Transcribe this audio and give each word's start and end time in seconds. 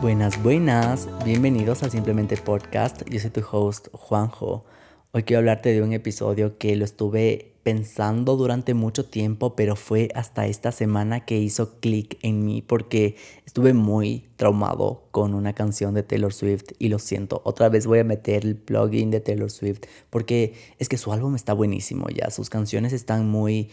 Buenas, 0.00 0.42
buenas, 0.42 1.08
bienvenidos 1.24 1.82
a 1.82 1.90
Simplemente 1.90 2.36
Podcast. 2.36 3.02
Yo 3.08 3.18
soy 3.18 3.30
tu 3.30 3.42
host 3.50 3.88
Juanjo. 3.92 4.64
Hoy 5.12 5.22
quiero 5.22 5.38
hablarte 5.38 5.72
de 5.72 5.82
un 5.82 5.92
episodio 5.92 6.58
que 6.58 6.76
lo 6.76 6.84
estuve 6.84 7.55
pensando 7.66 8.36
durante 8.36 8.74
mucho 8.74 9.06
tiempo, 9.06 9.56
pero 9.56 9.74
fue 9.74 10.08
hasta 10.14 10.46
esta 10.46 10.70
semana 10.70 11.24
que 11.24 11.36
hizo 11.40 11.80
clic 11.80 12.16
en 12.22 12.44
mí 12.44 12.62
porque 12.62 13.16
estuve 13.44 13.72
muy 13.72 14.28
traumado 14.36 15.08
con 15.10 15.34
una 15.34 15.52
canción 15.52 15.92
de 15.92 16.04
Taylor 16.04 16.32
Swift 16.32 16.74
y 16.78 16.90
lo 16.90 17.00
siento, 17.00 17.42
otra 17.44 17.68
vez 17.68 17.88
voy 17.88 17.98
a 17.98 18.04
meter 18.04 18.46
el 18.46 18.54
plugin 18.54 19.10
de 19.10 19.18
Taylor 19.18 19.50
Swift 19.50 19.80
porque 20.10 20.54
es 20.78 20.88
que 20.88 20.96
su 20.96 21.12
álbum 21.12 21.34
está 21.34 21.54
buenísimo 21.54 22.06
ya, 22.08 22.30
sus 22.30 22.50
canciones 22.50 22.92
están 22.92 23.28
muy 23.28 23.70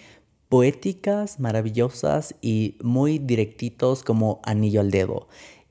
poéticas, 0.49 1.39
maravillosas 1.39 2.33
y 2.41 2.79
muy 2.81 3.19
directitos 3.19 4.01
como 4.01 4.41
anillo 4.43 4.81
al 4.81 4.89
dedo. 4.89 5.27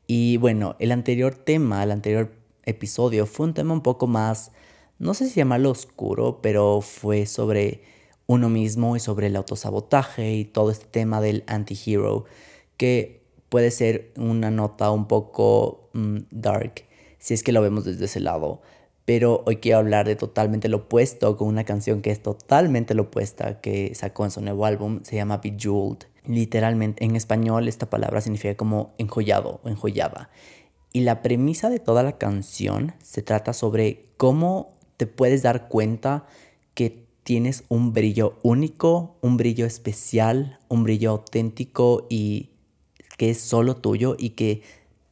Y 0.07 0.37
bueno, 0.37 0.77
el 0.79 0.93
anterior 0.93 1.35
tema, 1.35 1.83
el 1.83 1.91
anterior 1.91 2.31
episodio 2.67 3.27
fue 3.27 3.47
un 3.47 3.55
tema 3.55 3.75
un 3.75 3.83
poco 3.83 4.07
más, 4.07 4.53
no 5.01 5.13
sé 5.13 5.29
si 5.29 5.35
llamarlo 5.41 5.71
oscuro, 5.71 6.39
pero 6.41 6.83
fue 6.83 7.27
sobre 7.27 7.91
uno 8.33 8.49
mismo 8.49 8.97
y 8.97 9.01
sobre 9.01 9.29
el 9.29 9.37
autosabotaje 9.37 10.33
y 10.35 10.45
todo 10.45 10.71
este 10.71 10.87
tema 10.87 11.21
del 11.21 11.45
anti-hero, 11.47 12.25
que 12.77 13.23
puede 13.49 13.71
ser 13.71 14.13
una 14.17 14.51
nota 14.51 14.91
un 14.91 15.07
poco 15.07 15.91
mm, 15.93 16.19
dark, 16.31 16.85
si 17.19 17.35
es 17.35 17.43
que 17.43 17.53
lo 17.53 17.61
vemos 17.61 17.85
desde 17.85 18.07
ese 18.07 18.21
lado. 18.21 18.63
Pero 19.05 19.43
hoy 19.47 19.57
quiero 19.57 19.79
hablar 19.79 20.07
de 20.07 20.17
totalmente 20.17 20.69
lo 20.69 20.79
opuesto, 20.79 21.37
con 21.37 21.49
una 21.49 21.65
canción 21.65 22.03
que 22.03 22.11
es 22.11 22.23
totalmente 22.23 22.95
lo 22.95 23.05
opuesta, 23.05 23.61
que 23.61 23.95
sacó 23.95 24.25
en 24.25 24.31
su 24.31 24.41
nuevo 24.41 24.65
álbum, 24.65 25.01
se 25.03 25.17
llama 25.17 25.39
Bejeweled. 25.39 26.07
Literalmente, 26.25 27.05
en 27.05 27.17
español 27.17 27.69
esta 27.69 27.91
palabra 27.91 28.21
significa 28.21 28.57
como 28.57 28.95
enjollado 28.99 29.61
o 29.65 29.69
enjollada. 29.69 30.31
Y 30.93 31.01
la 31.01 31.21
premisa 31.21 31.69
de 31.69 31.81
toda 31.81 32.03
la 32.03 32.17
canción 32.17 32.95
se 33.03 33.23
trata 33.23 33.53
sobre 33.53 34.07
cómo 34.17 34.79
te 34.97 35.07
puedes 35.07 35.43
dar 35.43 35.69
cuenta 35.69 36.27
que 36.75 37.07
tienes 37.25 37.65
un 37.69 37.93
brillo 37.93 38.39
único, 38.43 39.17
un 39.21 39.37
brillo 39.37 39.67
especial, 39.67 40.59
un 40.69 40.85
brillo 40.85 41.11
auténtico 41.11 42.07
y 42.11 42.51
que 43.17 43.31
es 43.31 43.41
solo 43.41 43.77
tuyo 43.77 44.17
y 44.19 44.31
que 44.31 44.63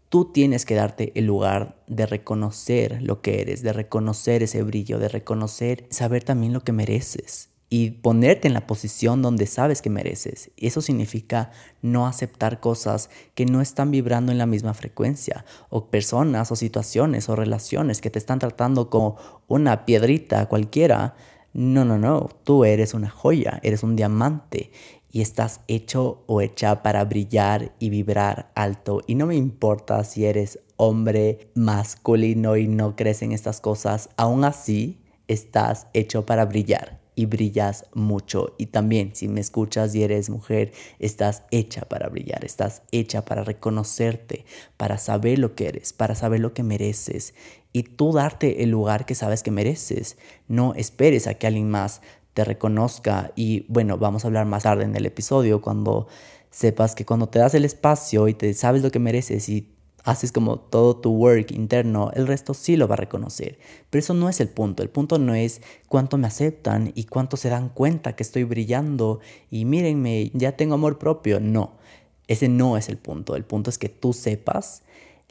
tú 0.09 0.27
tienes 0.33 0.65
que 0.65 0.75
darte 0.75 1.13
el 1.15 1.27
lugar 1.27 1.83
de 1.87 2.07
reconocer 2.07 3.01
lo 3.03 3.21
que 3.23 3.41
eres, 3.41 3.63
de 3.63 3.73
reconocer 3.73 4.43
ese 4.43 4.63
brillo, 4.63 4.99
de 4.99 5.09
reconocer, 5.09 5.87
saber 5.91 6.25
también 6.25 6.53
lo 6.53 6.63
que 6.63 6.73
mereces 6.73 7.51
y 7.73 7.93
ponerte 7.93 8.49
en 8.49 8.55
la 8.55 8.67
posición 8.67 9.23
donde 9.23 9.47
sabes 9.47 9.81
que 9.81 9.91
mereces. 9.91 10.51
Eso 10.57 10.83
significa 10.83 11.53
no 11.83 12.09
aceptar 12.09 12.59
cosas 12.59 13.11
que 13.37 13.47
no 13.47 13.61
están 13.61 13.93
vibrando 13.93 14.33
en 14.33 14.39
la 14.39 14.47
misma 14.47 14.75
frecuencia, 14.75 15.45
o 15.69 15.87
personas 15.87 16.51
o 16.51 16.57
situaciones 16.57 17.29
o 17.29 17.37
relaciones 17.37 18.01
que 18.01 18.11
te 18.11 18.19
están 18.19 18.41
tratando 18.41 18.91
como 18.91 19.17
una 19.47 19.87
piedrita 19.87 20.47
cualquiera. 20.47 21.15
No, 21.53 21.85
no, 21.85 21.99
no, 21.99 22.29
tú 22.45 22.65
eres 22.65 22.95
una 22.95 23.11
joya, 23.11 23.59
eres 23.63 23.83
un 23.83 23.97
diamante 23.97 24.71
y 25.11 25.21
estás 25.21 25.61
hecho 25.67 26.23
o 26.27 26.41
hecha 26.41 26.83
para 26.83 27.05
brillar 27.05 27.75
y 27.81 27.91
vibrar 27.91 28.53
alto. 28.55 29.01
Y 29.07 29.17
no 29.17 29.27
me 29.27 29.35
importa 29.35 30.05
si 30.05 30.25
eres 30.27 30.61
hombre 30.77 31.51
masculino 31.55 32.57
y 32.57 32.69
no 32.69 32.95
crees 32.95 33.23
en 33.23 33.33
estas 33.33 33.61
cosas, 33.61 34.11
aún 34.17 34.45
así 34.45 35.03
estás 35.27 35.89
hecho 35.93 36.25
para 36.25 36.45
brillar 36.47 37.00
y 37.15 37.27
brillas 37.27 37.87
mucho. 37.95 38.55
Y 38.59 38.67
también 38.67 39.15
si 39.15 39.29
me 39.29 39.41
escuchas 39.41 39.95
y 39.95 40.03
eres 40.03 40.31
mujer, 40.31 40.73
estás 40.99 41.45
hecha 41.51 41.83
para 41.83 42.09
brillar, 42.09 42.45
estás 42.45 42.83
hecha 42.93 43.25
para 43.25 43.45
reconocerte, 43.45 44.45
para 44.77 44.99
saber 44.99 45.39
lo 45.39 45.55
que 45.55 45.69
eres, 45.69 45.93
para 45.93 46.15
saber 46.15 46.41
lo 46.41 46.55
que 46.55 46.63
mereces 46.63 47.35
y 47.73 47.85
tú 47.85 48.13
darte 48.13 48.63
el 48.63 48.71
lugar 48.71 49.07
que 49.07 49.15
sabes 49.15 49.43
que 49.43 49.51
mereces. 49.51 50.17
No 50.49 50.75
esperes 50.75 51.27
a 51.27 51.35
que 51.35 51.47
alguien 51.47 51.71
más 51.71 52.03
te 52.35 52.45
reconozca 52.45 53.33
y 53.37 53.65
bueno, 53.69 53.99
vamos 53.99 54.25
a 54.25 54.29
hablar 54.29 54.47
más 54.47 54.65
tarde 54.65 54.85
en 54.85 54.97
el 54.97 55.07
episodio 55.07 55.61
cuando 55.61 56.09
sepas 56.51 56.95
que 56.95 57.05
cuando 57.05 57.29
te 57.29 57.39
das 57.39 57.55
el 57.55 57.65
espacio 57.65 58.29
y 58.29 58.35
te 58.35 58.55
sabes 58.55 58.83
lo 58.83 58.91
que 58.91 58.99
mereces 58.99 59.49
y 59.49 59.69
haces 60.05 60.33
como 60.33 60.59
todo 60.59 60.97
tu 60.97 61.11
work 61.11 61.51
interno, 61.51 62.11
el 62.15 62.27
resto 62.27 62.55
sí 62.55 62.77
lo 62.77 62.89
va 62.89 62.95
a 62.95 62.99
reconocer. 62.99 63.59
Pero 63.91 64.01
eso 64.01 64.15
no 64.15 64.29
es 64.29 64.41
el 64.41 64.49
punto. 64.49 64.83
El 64.83 64.91
punto 64.91 65.19
no 65.19 65.35
es 65.35 65.61
cuánto 65.89 66.17
me 66.17 66.27
aceptan 66.27 66.93
y 66.95 67.05
cuánto 67.05 67.37
se 67.37 67.49
dan 67.49 67.69
cuenta 67.69 68.17
que 68.17 68.23
estoy 68.23 68.45
brillando 68.45 69.21
y 69.51 69.65
mírenme, 69.65 70.31
ya 70.35 70.53
tengo 70.53 70.75
amor 70.75 70.99
propio. 70.99 71.41
No, 71.41 71.73
ese 72.29 72.49
no 72.49 72.77
es 72.77 72.89
el 72.89 72.97
punto. 72.97 73.37
El 73.37 73.45
punto 73.45 73.71
es 73.71 73.79
que 73.79 73.89
tú 73.89 74.13
sepas 74.13 74.83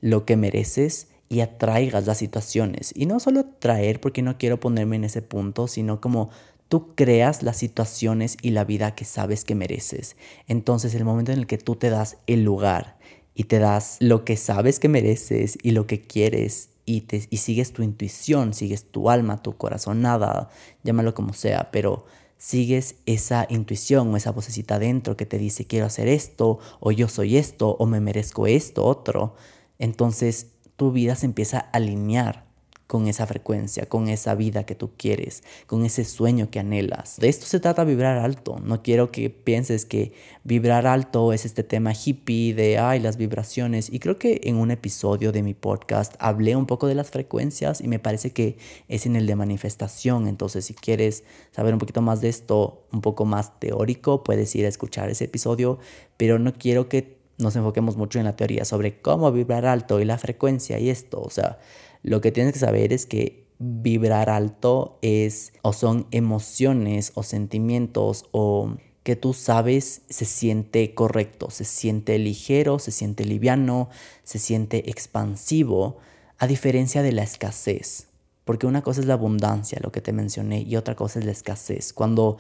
lo 0.02 0.26
que 0.26 0.38
mereces 0.38 1.08
y 1.30 1.42
atraigas 1.42 2.08
las 2.08 2.18
situaciones. 2.18 2.92
Y 2.96 3.06
no 3.06 3.20
solo 3.20 3.46
traer 3.46 4.02
porque 4.02 4.22
no 4.22 4.38
quiero 4.38 4.60
ponerme 4.60 4.96
en 4.96 5.04
ese 5.04 5.22
punto, 5.22 5.68
sino 5.68 6.02
como 6.02 6.30
tú 6.70 6.94
creas 6.96 7.44
las 7.44 7.58
situaciones 7.58 8.38
y 8.42 8.52
la 8.52 8.64
vida 8.64 8.96
que 8.96 9.06
sabes 9.06 9.44
que 9.44 9.56
mereces. 9.56 10.16
Entonces 10.48 10.94
el 10.96 11.04
momento 11.06 11.32
en 11.32 11.40
el 11.40 11.48
que 11.48 11.58
tú 11.58 11.76
te 11.76 11.90
das 11.90 12.18
el 12.28 12.44
lugar, 12.44 12.99
y 13.40 13.46
te 13.46 13.58
das 13.58 13.96
lo 14.02 14.26
que 14.26 14.36
sabes 14.36 14.80
que 14.80 14.90
mereces 14.90 15.58
y 15.64 15.72
lo 15.72 15.88
que 15.88 16.02
quieres 16.02 16.72
y, 16.84 17.02
te, 17.02 17.26
y 17.30 17.38
sigues 17.38 17.72
tu 17.72 17.84
intuición, 17.84 18.54
sigues 18.54 18.92
tu 18.92 19.10
alma, 19.10 19.42
tu 19.42 19.56
corazón, 19.56 20.02
nada, 20.02 20.50
llámalo 20.84 21.14
como 21.14 21.32
sea, 21.32 21.72
pero 21.72 22.04
sigues 22.38 22.96
esa 23.06 23.48
intuición 23.50 24.14
o 24.14 24.18
esa 24.18 24.34
vocecita 24.34 24.78
dentro 24.78 25.16
que 25.16 25.26
te 25.26 25.38
dice 25.38 25.66
quiero 25.66 25.86
hacer 25.86 26.10
esto 26.10 26.60
o 26.82 26.92
yo 26.92 27.08
soy 27.08 27.38
esto 27.38 27.78
o 27.80 27.86
me 27.86 28.02
merezco 28.02 28.46
esto, 28.46 28.84
otro, 28.84 29.36
entonces 29.78 30.48
tu 30.76 30.92
vida 30.92 31.16
se 31.16 31.26
empieza 31.26 31.60
a 31.60 31.70
alinear 31.72 32.49
con 32.90 33.08
esa 33.08 33.28
frecuencia, 33.28 33.86
con 33.86 34.10
esa 34.10 34.34
vida 34.34 34.66
que 34.66 34.74
tú 34.74 34.90
quieres, 34.98 35.44
con 35.68 35.86
ese 35.86 36.04
sueño 36.04 36.50
que 36.50 36.58
anhelas. 36.58 37.18
De 37.20 37.30
esto 37.30 37.46
se 37.46 37.60
trata 37.60 37.84
vibrar 37.84 38.18
alto. 38.18 38.60
No 38.64 38.82
quiero 38.82 39.12
que 39.12 39.30
pienses 39.30 39.86
que 39.86 40.14
vibrar 40.44 40.88
alto 40.88 41.32
es 41.32 41.46
este 41.46 41.62
tema 41.62 41.94
hippie 41.94 42.56
de, 42.56 42.80
ay, 42.80 43.00
las 43.00 43.18
vibraciones. 43.18 43.94
Y 43.94 44.00
creo 44.00 44.18
que 44.18 44.42
en 44.46 44.56
un 44.56 44.72
episodio 44.72 45.32
de 45.32 45.44
mi 45.44 45.54
podcast 45.54 46.16
hablé 46.18 46.56
un 46.56 46.66
poco 46.66 46.88
de 46.88 46.96
las 46.96 47.12
frecuencias 47.12 47.80
y 47.80 47.88
me 47.88 48.00
parece 48.00 48.32
que 48.32 48.58
es 48.88 49.06
en 49.06 49.16
el 49.16 49.28
de 49.28 49.36
manifestación. 49.36 50.28
Entonces, 50.28 50.66
si 50.66 50.74
quieres 50.74 51.24
saber 51.52 51.74
un 51.74 51.80
poquito 51.80 52.02
más 52.02 52.22
de 52.22 52.30
esto, 52.30 52.88
un 52.92 53.02
poco 53.02 53.24
más 53.24 53.60
teórico, 53.60 54.24
puedes 54.24 54.56
ir 54.56 54.66
a 54.66 54.68
escuchar 54.68 55.12
ese 55.12 55.26
episodio. 55.26 55.78
Pero 56.18 56.40
no 56.40 56.56
quiero 56.56 56.90
que 56.90 57.20
nos 57.38 57.56
enfoquemos 57.56 57.98
mucho 57.98 58.18
en 58.18 58.26
la 58.26 58.36
teoría 58.36 58.66
sobre 58.66 59.00
cómo 59.00 59.32
vibrar 59.32 59.68
alto 59.68 60.00
y 60.02 60.06
la 60.06 60.18
frecuencia 60.18 60.80
y 60.80 60.90
esto. 60.90 61.22
O 61.22 61.30
sea, 61.30 61.60
lo 62.04 62.22
que 62.22 62.32
tienes 62.32 62.54
que 62.54 62.60
saber 62.60 62.94
es 62.94 63.06
que 63.06 63.48
vibrar 63.60 64.30
alto 64.30 64.98
es 65.02 65.52
o 65.62 65.74
son 65.74 66.08
emociones 66.12 67.12
o 67.16 67.24
sentimientos 67.24 68.26
o 68.32 68.78
que 69.04 69.16
tú 69.16 69.34
sabes 69.34 70.04
se 70.10 70.26
siente 70.26 70.94
correcto, 70.94 71.50
se 71.50 71.66
siente 71.66 72.18
ligero, 72.20 72.80
se 72.80 72.92
siente 72.92 73.26
liviano, 73.26 73.90
se 74.24 74.40
siente 74.40 74.90
expansivo, 74.90 75.98
a 76.38 76.48
diferencia 76.48 77.02
de 77.02 77.12
la 77.12 77.24
escasez. 77.24 78.08
Porque 78.46 78.66
una 78.66 78.82
cosa 78.82 79.02
es 79.02 79.08
la 79.08 79.14
abundancia, 79.14 79.80
lo 79.82 79.92
que 79.92 80.02
te 80.02 80.14
mencioné, 80.14 80.62
y 80.62 80.76
otra 80.76 80.96
cosa 80.96 81.20
es 81.20 81.26
la 81.26 81.32
escasez. 81.32 81.94
Cuando 81.94 82.38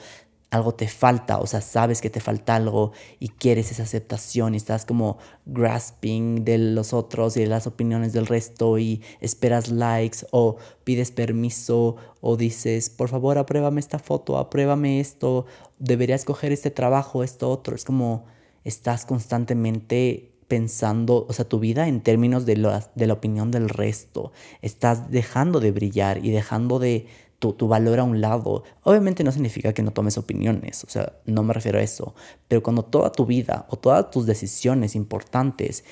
algo 0.51 0.73
te 0.73 0.87
falta, 0.87 1.37
o 1.37 1.45
sea, 1.45 1.61
sabes 1.61 2.01
que 2.01 2.09
te 2.09 2.19
falta 2.19 2.55
algo 2.55 2.91
y 3.19 3.29
quieres 3.29 3.71
esa 3.71 3.83
aceptación 3.83 4.53
y 4.53 4.57
estás 4.57 4.85
como 4.85 5.19
grasping 5.45 6.43
de 6.43 6.57
los 6.57 6.91
otros 6.93 7.37
y 7.37 7.41
de 7.41 7.47
las 7.47 7.67
opiniones 7.67 8.13
del 8.13 8.25
resto 8.25 8.79
y 8.79 9.03
esperas 9.21 9.69
likes 9.69 10.25
o 10.31 10.57
pides 10.83 11.11
permiso 11.11 11.97
o 12.21 12.35
dices, 12.35 12.89
por 12.89 13.09
favor, 13.09 13.37
apruébame 13.37 13.79
esta 13.79 13.99
foto, 13.99 14.37
apruébame 14.37 14.99
esto, 14.99 15.45
deberías 15.77 16.25
coger 16.25 16.51
este 16.51 16.71
trabajo, 16.71 17.23
esto 17.23 17.49
otro. 17.49 17.75
Es 17.75 17.85
como 17.85 18.25
estás 18.63 19.05
constantemente 19.05 20.31
pensando, 20.47 21.27
o 21.29 21.33
sea, 21.33 21.47
tu 21.47 21.59
vida 21.59 21.87
en 21.87 22.01
términos 22.01 22.45
de 22.47 22.57
la, 22.57 22.89
de 22.95 23.07
la 23.07 23.13
opinión 23.13 23.51
del 23.51 23.69
resto. 23.69 24.31
Estás 24.61 25.11
dejando 25.11 25.59
de 25.59 25.71
brillar 25.71 26.25
y 26.25 26.31
dejando 26.31 26.79
de 26.79 27.05
tu, 27.39 27.67
valor 27.67 27.99
a 27.99 28.03
un 28.03 28.21
lado. 28.21 28.63
Obviamente 28.83 29.23
no 29.23 29.31
significa 29.31 29.73
que 29.73 29.81
no 29.81 29.91
tomes 29.91 30.17
opiniones, 30.17 30.83
o 30.83 30.89
sea, 30.89 31.13
no 31.25 31.43
me 31.43 31.53
refiero 31.53 31.79
a 31.79 31.81
eso, 31.81 32.13
pero 32.47 32.61
cuando 32.61 32.83
toda 32.83 33.11
tu 33.11 33.25
vida 33.25 33.65
o 33.69 33.77
todas 33.77 34.11
tus 34.11 34.25
decisiones 34.25 34.95
importantes 34.95 35.83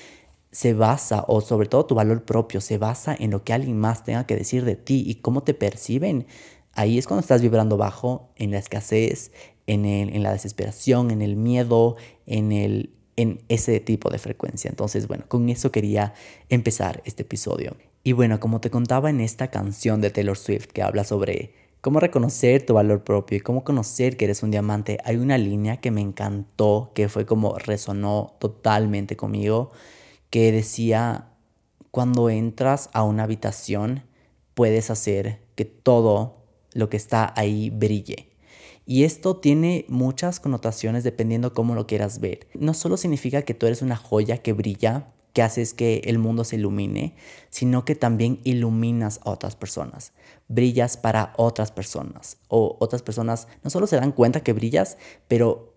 se 0.51 0.73
basa, 0.73 1.25
o 1.27 1.41
sobre 1.41 1.67
todo 1.67 1.85
tu 1.85 1.95
valor 1.95 2.23
propio, 2.23 2.61
se 2.61 2.77
basa 2.77 3.15
en 3.17 3.31
lo 3.31 3.43
que 3.43 3.53
alguien 3.53 3.77
más 3.77 4.03
tenga 4.03 4.25
que 4.25 4.35
decir 4.35 4.65
de 4.65 4.75
ti 4.75 5.03
y 5.05 5.15
cómo 5.15 5.43
te 5.43 5.53
perciben, 5.53 6.27
ahí 6.73 6.97
es 6.97 7.07
cuando 7.07 7.21
estás 7.21 7.41
vibrando 7.41 7.77
bajo 7.77 8.29
en 8.35 8.51
la 8.51 8.59
escasez, 8.59 9.31
en, 9.67 9.85
el, 9.85 10.15
en 10.15 10.23
la 10.23 10.31
desesperación, 10.31 11.11
en 11.11 11.21
el 11.21 11.35
miedo, 11.35 11.97
en, 12.25 12.51
el, 12.51 12.91
en 13.17 13.41
ese 13.49 13.79
tipo 13.79 14.09
de 14.09 14.19
frecuencia. 14.19 14.69
Entonces, 14.69 15.07
bueno, 15.07 15.25
con 15.27 15.49
eso 15.49 15.71
quería 15.71 16.13
empezar 16.49 17.01
este 17.05 17.23
episodio. 17.23 17.75
Y 18.03 18.13
bueno, 18.13 18.39
como 18.39 18.61
te 18.61 18.69
contaba 18.69 19.09
en 19.09 19.21
esta 19.21 19.49
canción 19.49 20.01
de 20.01 20.09
Taylor 20.09 20.37
Swift 20.37 20.67
que 20.67 20.81
habla 20.81 21.03
sobre 21.03 21.53
cómo 21.81 21.99
reconocer 21.99 22.65
tu 22.65 22.73
valor 22.73 23.03
propio 23.03 23.37
y 23.37 23.41
cómo 23.41 23.63
conocer 23.63 24.17
que 24.17 24.25
eres 24.25 24.43
un 24.43 24.51
diamante, 24.51 24.97
hay 25.03 25.17
una 25.17 25.37
línea 25.37 25.77
que 25.77 25.91
me 25.91 26.01
encantó, 26.01 26.91
que 26.93 27.09
fue 27.09 27.25
como 27.25 27.57
resonó 27.57 28.35
totalmente 28.39 29.15
conmigo, 29.15 29.71
que 30.29 30.51
decía, 30.51 31.29
cuando 31.91 32.29
entras 32.29 32.89
a 32.93 33.03
una 33.03 33.23
habitación, 33.23 34.03
puedes 34.53 34.89
hacer 34.89 35.39
que 35.55 35.65
todo 35.65 36.43
lo 36.73 36.89
que 36.89 36.97
está 36.97 37.33
ahí 37.35 37.69
brille. 37.69 38.29
Y 38.85 39.03
esto 39.03 39.37
tiene 39.37 39.85
muchas 39.89 40.39
connotaciones 40.39 41.03
dependiendo 41.03 41.53
cómo 41.53 41.75
lo 41.75 41.87
quieras 41.87 42.19
ver. 42.19 42.47
No 42.53 42.73
solo 42.73 42.95
significa 42.95 43.41
que 43.41 43.53
tú 43.53 43.65
eres 43.65 43.81
una 43.81 43.97
joya 43.97 44.37
que 44.37 44.53
brilla, 44.53 45.07
que 45.37 45.43
haces 45.43 45.75
que 45.75 46.01
el 46.05 46.17
mundo 46.17 46.43
se 46.43 46.55
ilumine, 46.55 47.13
sino 47.51 47.85
que 47.85 47.93
también 47.93 48.39
iluminas 48.43 49.19
a 49.23 49.29
otras 49.29 49.55
personas. 49.55 50.13
Brillas 50.47 50.97
para 50.97 51.35
otras 51.37 51.71
personas. 51.71 52.37
O 52.47 52.75
otras 52.79 53.03
personas 53.03 53.47
no 53.63 53.69
solo 53.69 53.85
se 53.85 53.97
dan 53.97 54.13
cuenta 54.13 54.41
que 54.41 54.53
brillas, 54.53 54.97
pero 55.27 55.75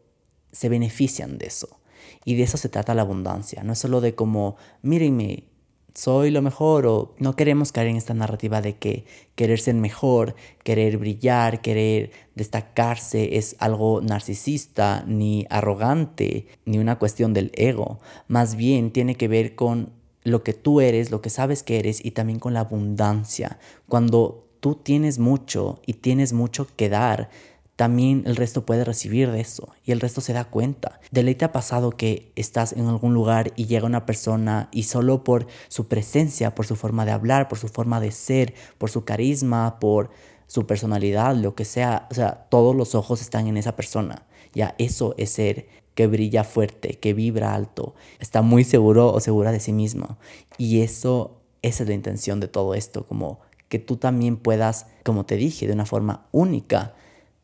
se 0.50 0.70
benefician 0.70 1.36
de 1.36 1.48
eso. 1.48 1.78
Y 2.24 2.36
de 2.36 2.44
eso 2.44 2.56
se 2.56 2.70
trata 2.70 2.94
la 2.94 3.02
abundancia. 3.02 3.62
No 3.62 3.74
es 3.74 3.78
solo 3.78 4.00
de 4.00 4.14
como, 4.14 4.56
mírenme, 4.80 5.49
soy 5.94 6.30
lo 6.30 6.42
mejor 6.42 6.86
o 6.86 7.14
no 7.18 7.36
queremos 7.36 7.72
caer 7.72 7.88
en 7.88 7.96
esta 7.96 8.14
narrativa 8.14 8.60
de 8.60 8.76
que 8.76 9.04
querer 9.34 9.60
ser 9.60 9.74
mejor, 9.74 10.34
querer 10.64 10.98
brillar, 10.98 11.60
querer 11.60 12.10
destacarse 12.34 13.36
es 13.36 13.56
algo 13.58 14.00
narcisista, 14.00 15.04
ni 15.06 15.46
arrogante, 15.50 16.46
ni 16.64 16.78
una 16.78 16.98
cuestión 16.98 17.32
del 17.32 17.50
ego. 17.54 18.00
Más 18.28 18.56
bien 18.56 18.90
tiene 18.90 19.14
que 19.14 19.28
ver 19.28 19.54
con 19.54 19.92
lo 20.22 20.42
que 20.42 20.52
tú 20.52 20.80
eres, 20.80 21.10
lo 21.10 21.22
que 21.22 21.30
sabes 21.30 21.62
que 21.62 21.78
eres 21.78 22.04
y 22.04 22.12
también 22.12 22.38
con 22.38 22.54
la 22.54 22.60
abundancia. 22.60 23.58
Cuando 23.88 24.46
tú 24.60 24.74
tienes 24.74 25.18
mucho 25.18 25.80
y 25.86 25.94
tienes 25.94 26.32
mucho 26.32 26.66
que 26.76 26.88
dar, 26.88 27.30
también 27.80 28.24
el 28.26 28.36
resto 28.36 28.66
puede 28.66 28.84
recibir 28.84 29.30
de 29.30 29.40
eso 29.40 29.70
y 29.86 29.92
el 29.92 30.00
resto 30.00 30.20
se 30.20 30.34
da 30.34 30.44
cuenta. 30.44 31.00
De 31.12 31.22
ley 31.22 31.34
te 31.34 31.46
ha 31.46 31.52
pasado 31.52 31.92
que 31.92 32.30
estás 32.36 32.74
en 32.74 32.86
algún 32.88 33.14
lugar 33.14 33.54
y 33.56 33.64
llega 33.64 33.86
una 33.86 34.04
persona 34.04 34.68
y 34.70 34.82
solo 34.82 35.24
por 35.24 35.46
su 35.68 35.88
presencia, 35.88 36.54
por 36.54 36.66
su 36.66 36.76
forma 36.76 37.06
de 37.06 37.12
hablar, 37.12 37.48
por 37.48 37.56
su 37.56 37.68
forma 37.68 37.98
de 37.98 38.10
ser, 38.12 38.52
por 38.76 38.90
su 38.90 39.06
carisma, 39.06 39.80
por 39.80 40.10
su 40.46 40.66
personalidad, 40.66 41.34
lo 41.36 41.54
que 41.54 41.64
sea, 41.64 42.06
o 42.10 42.14
sea, 42.14 42.48
todos 42.50 42.76
los 42.76 42.94
ojos 42.94 43.22
están 43.22 43.46
en 43.46 43.56
esa 43.56 43.76
persona. 43.76 44.26
Ya 44.52 44.74
eso 44.76 45.14
es 45.16 45.30
ser 45.30 45.66
que 45.94 46.06
brilla 46.06 46.44
fuerte, 46.44 46.98
que 46.98 47.14
vibra 47.14 47.54
alto, 47.54 47.94
está 48.18 48.42
muy 48.42 48.64
seguro 48.64 49.10
o 49.10 49.20
segura 49.20 49.52
de 49.52 49.60
sí 49.60 49.72
mismo. 49.72 50.18
Y 50.58 50.82
eso, 50.82 51.40
esa 51.62 51.84
es 51.84 51.88
la 51.88 51.94
intención 51.94 52.40
de 52.40 52.48
todo 52.48 52.74
esto, 52.74 53.06
como 53.06 53.40
que 53.70 53.78
tú 53.78 53.96
también 53.96 54.36
puedas, 54.36 54.84
como 55.02 55.24
te 55.24 55.36
dije, 55.36 55.66
de 55.66 55.72
una 55.72 55.86
forma 55.86 56.26
única, 56.30 56.92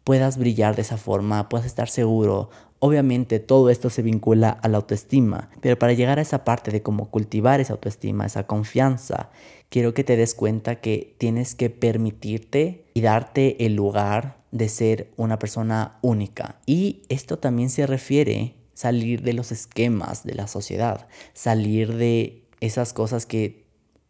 puedas 0.06 0.38
brillar 0.38 0.76
de 0.76 0.82
esa 0.82 0.98
forma, 0.98 1.48
puedas 1.48 1.66
estar 1.66 1.88
seguro. 1.88 2.48
Obviamente 2.78 3.40
todo 3.40 3.70
esto 3.70 3.90
se 3.90 4.02
vincula 4.02 4.50
a 4.50 4.68
la 4.68 4.76
autoestima, 4.76 5.50
pero 5.60 5.76
para 5.80 5.94
llegar 5.94 6.20
a 6.20 6.22
esa 6.22 6.44
parte 6.44 6.70
de 6.70 6.80
cómo 6.80 7.10
cultivar 7.10 7.58
esa 7.58 7.72
autoestima, 7.72 8.24
esa 8.24 8.46
confianza, 8.46 9.30
quiero 9.68 9.94
que 9.94 10.04
te 10.04 10.16
des 10.16 10.34
cuenta 10.34 10.76
que 10.76 11.16
tienes 11.18 11.56
que 11.56 11.70
permitirte 11.70 12.84
y 12.94 13.00
darte 13.00 13.66
el 13.66 13.74
lugar 13.74 14.36
de 14.52 14.68
ser 14.68 15.10
una 15.16 15.40
persona 15.40 15.98
única. 16.02 16.60
Y 16.66 17.02
esto 17.08 17.40
también 17.40 17.68
se 17.68 17.84
refiere 17.84 18.54
salir 18.74 19.22
de 19.22 19.32
los 19.32 19.50
esquemas 19.50 20.22
de 20.22 20.36
la 20.36 20.46
sociedad, 20.46 21.08
salir 21.34 21.96
de 21.96 22.44
esas 22.60 22.92
cosas 22.92 23.26
que 23.26 23.65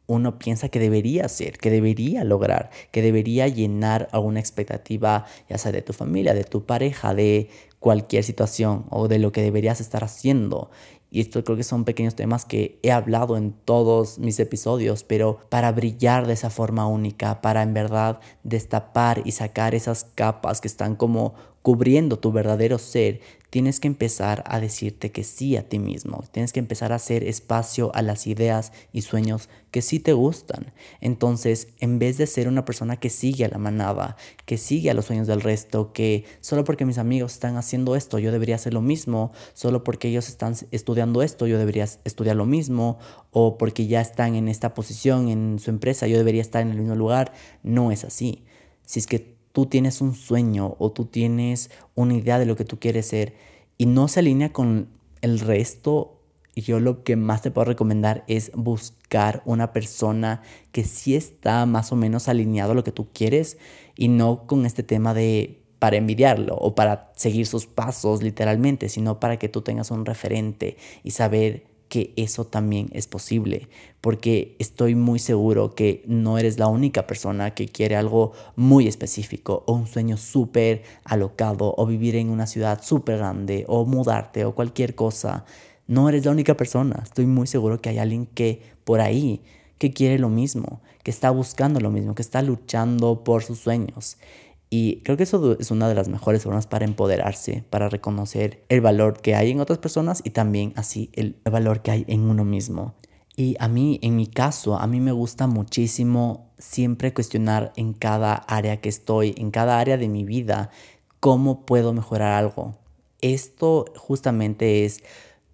uno 0.06 0.38
piensa 0.38 0.68
que 0.68 0.78
debería 0.78 1.28
ser, 1.28 1.58
que 1.58 1.70
debería 1.70 2.24
lograr, 2.24 2.70
que 2.90 3.02
debería 3.02 3.48
llenar 3.48 4.08
alguna 4.12 4.40
expectativa, 4.40 5.26
ya 5.48 5.58
sea 5.58 5.72
de 5.72 5.82
tu 5.82 5.92
familia, 5.92 6.34
de 6.34 6.44
tu 6.44 6.64
pareja, 6.64 7.14
de 7.14 7.48
cualquier 7.80 8.24
situación 8.24 8.86
o 8.90 9.08
de 9.08 9.18
lo 9.18 9.32
que 9.32 9.42
deberías 9.42 9.80
estar 9.80 10.04
haciendo. 10.04 10.70
Y 11.10 11.20
esto 11.20 11.42
creo 11.44 11.56
que 11.56 11.62
son 11.62 11.84
pequeños 11.84 12.14
temas 12.14 12.44
que 12.44 12.78
he 12.82 12.90
hablado 12.90 13.36
en 13.36 13.52
todos 13.52 14.18
mis 14.18 14.38
episodios, 14.40 15.04
pero 15.04 15.38
para 15.48 15.72
brillar 15.72 16.26
de 16.26 16.32
esa 16.32 16.50
forma 16.50 16.86
única, 16.86 17.40
para 17.40 17.62
en 17.62 17.74
verdad 17.74 18.20
destapar 18.42 19.22
y 19.24 19.32
sacar 19.32 19.74
esas 19.74 20.04
capas 20.14 20.60
que 20.60 20.68
están 20.68 20.96
como 20.96 21.34
cubriendo 21.66 22.20
tu 22.20 22.30
verdadero 22.30 22.78
ser, 22.78 23.18
tienes 23.50 23.80
que 23.80 23.88
empezar 23.88 24.44
a 24.46 24.60
decirte 24.60 25.10
que 25.10 25.24
sí 25.24 25.56
a 25.56 25.68
ti 25.68 25.80
mismo. 25.80 26.22
Tienes 26.30 26.52
que 26.52 26.60
empezar 26.60 26.92
a 26.92 26.94
hacer 26.94 27.24
espacio 27.24 27.90
a 27.96 28.02
las 28.02 28.28
ideas 28.28 28.70
y 28.92 29.02
sueños 29.02 29.48
que 29.72 29.82
sí 29.82 29.98
te 29.98 30.12
gustan. 30.12 30.72
Entonces, 31.00 31.66
en 31.80 31.98
vez 31.98 32.18
de 32.18 32.28
ser 32.28 32.46
una 32.46 32.64
persona 32.64 32.98
que 32.98 33.10
sigue 33.10 33.44
a 33.44 33.48
la 33.48 33.58
manada, 33.58 34.16
que 34.44 34.58
sigue 34.58 34.92
a 34.92 34.94
los 34.94 35.06
sueños 35.06 35.26
del 35.26 35.40
resto, 35.40 35.92
que 35.92 36.24
solo 36.40 36.62
porque 36.62 36.84
mis 36.84 36.98
amigos 36.98 37.32
están 37.32 37.56
haciendo 37.56 37.96
esto, 37.96 38.20
yo 38.20 38.30
debería 38.30 38.54
hacer 38.54 38.72
lo 38.72 38.80
mismo, 38.80 39.32
solo 39.52 39.82
porque 39.82 40.06
ellos 40.06 40.28
están 40.28 40.54
estudiando 40.70 41.20
esto, 41.20 41.48
yo 41.48 41.58
debería 41.58 41.88
estudiar 42.04 42.36
lo 42.36 42.46
mismo, 42.46 43.00
o 43.32 43.58
porque 43.58 43.88
ya 43.88 44.00
están 44.00 44.36
en 44.36 44.46
esta 44.46 44.72
posición 44.72 45.30
en 45.30 45.58
su 45.58 45.70
empresa, 45.70 46.06
yo 46.06 46.16
debería 46.16 46.42
estar 46.42 46.62
en 46.62 46.70
el 46.70 46.78
mismo 46.78 46.94
lugar, 46.94 47.32
no 47.64 47.90
es 47.90 48.04
así. 48.04 48.44
Si 48.84 49.00
es 49.00 49.08
que 49.08 49.35
tú 49.56 49.64
tienes 49.64 50.02
un 50.02 50.14
sueño 50.14 50.76
o 50.78 50.92
tú 50.92 51.06
tienes 51.06 51.70
una 51.94 52.12
idea 52.12 52.38
de 52.38 52.44
lo 52.44 52.56
que 52.56 52.66
tú 52.66 52.78
quieres 52.78 53.06
ser 53.06 53.32
y 53.78 53.86
no 53.86 54.06
se 54.06 54.20
alinea 54.20 54.52
con 54.52 54.90
el 55.22 55.40
resto, 55.40 56.20
yo 56.54 56.78
lo 56.78 57.04
que 57.04 57.16
más 57.16 57.40
te 57.40 57.50
puedo 57.50 57.64
recomendar 57.64 58.22
es 58.28 58.52
buscar 58.54 59.40
una 59.46 59.72
persona 59.72 60.42
que 60.72 60.84
sí 60.84 61.16
está 61.16 61.64
más 61.64 61.90
o 61.90 61.96
menos 61.96 62.28
alineado 62.28 62.72
a 62.72 62.74
lo 62.74 62.84
que 62.84 62.92
tú 62.92 63.08
quieres 63.14 63.56
y 63.96 64.08
no 64.08 64.46
con 64.46 64.66
este 64.66 64.82
tema 64.82 65.14
de 65.14 65.62
para 65.78 65.96
envidiarlo 65.96 66.54
o 66.56 66.74
para 66.74 67.10
seguir 67.16 67.46
sus 67.46 67.66
pasos 67.66 68.22
literalmente, 68.22 68.90
sino 68.90 69.20
para 69.20 69.38
que 69.38 69.48
tú 69.48 69.62
tengas 69.62 69.90
un 69.90 70.04
referente 70.04 70.76
y 71.02 71.12
saber 71.12 71.64
que 71.88 72.12
eso 72.16 72.44
también 72.44 72.88
es 72.92 73.06
posible, 73.06 73.68
porque 74.00 74.56
estoy 74.58 74.94
muy 74.94 75.18
seguro 75.18 75.74
que 75.74 76.02
no 76.06 76.38
eres 76.38 76.58
la 76.58 76.66
única 76.66 77.06
persona 77.06 77.54
que 77.54 77.68
quiere 77.68 77.96
algo 77.96 78.32
muy 78.56 78.88
específico 78.88 79.62
o 79.66 79.74
un 79.74 79.86
sueño 79.86 80.16
súper 80.16 80.82
alocado 81.04 81.74
o 81.76 81.86
vivir 81.86 82.16
en 82.16 82.30
una 82.30 82.46
ciudad 82.46 82.82
súper 82.82 83.18
grande 83.18 83.64
o 83.68 83.84
mudarte 83.84 84.44
o 84.44 84.54
cualquier 84.54 84.94
cosa. 84.94 85.44
No 85.86 86.08
eres 86.08 86.24
la 86.24 86.32
única 86.32 86.56
persona, 86.56 87.00
estoy 87.04 87.26
muy 87.26 87.46
seguro 87.46 87.80
que 87.80 87.90
hay 87.90 87.98
alguien 87.98 88.26
que 88.26 88.62
por 88.84 89.00
ahí 89.00 89.42
que 89.78 89.92
quiere 89.92 90.18
lo 90.18 90.28
mismo, 90.28 90.80
que 91.02 91.10
está 91.10 91.30
buscando 91.30 91.80
lo 91.80 91.90
mismo, 91.90 92.14
que 92.14 92.22
está 92.22 92.42
luchando 92.42 93.22
por 93.22 93.42
sus 93.42 93.58
sueños. 93.58 94.16
Y 94.68 95.02
creo 95.02 95.16
que 95.16 95.22
eso 95.22 95.56
es 95.58 95.70
una 95.70 95.88
de 95.88 95.94
las 95.94 96.08
mejores 96.08 96.42
formas 96.42 96.66
para 96.66 96.84
empoderarse, 96.84 97.64
para 97.70 97.88
reconocer 97.88 98.64
el 98.68 98.80
valor 98.80 99.20
que 99.20 99.34
hay 99.34 99.50
en 99.50 99.60
otras 99.60 99.78
personas 99.78 100.22
y 100.24 100.30
también 100.30 100.72
así 100.76 101.10
el 101.14 101.36
valor 101.44 101.82
que 101.82 101.92
hay 101.92 102.04
en 102.08 102.22
uno 102.22 102.44
mismo. 102.44 102.94
Y 103.36 103.54
a 103.60 103.68
mí, 103.68 104.00
en 104.02 104.16
mi 104.16 104.26
caso, 104.26 104.76
a 104.76 104.86
mí 104.86 104.98
me 105.00 105.12
gusta 105.12 105.46
muchísimo 105.46 106.50
siempre 106.58 107.12
cuestionar 107.12 107.72
en 107.76 107.92
cada 107.92 108.34
área 108.34 108.80
que 108.80 108.88
estoy, 108.88 109.34
en 109.36 109.50
cada 109.50 109.78
área 109.78 109.98
de 109.98 110.08
mi 110.08 110.24
vida, 110.24 110.70
cómo 111.20 111.66
puedo 111.66 111.92
mejorar 111.92 112.32
algo. 112.32 112.78
Esto 113.20 113.84
justamente 113.96 114.84
es 114.84 115.02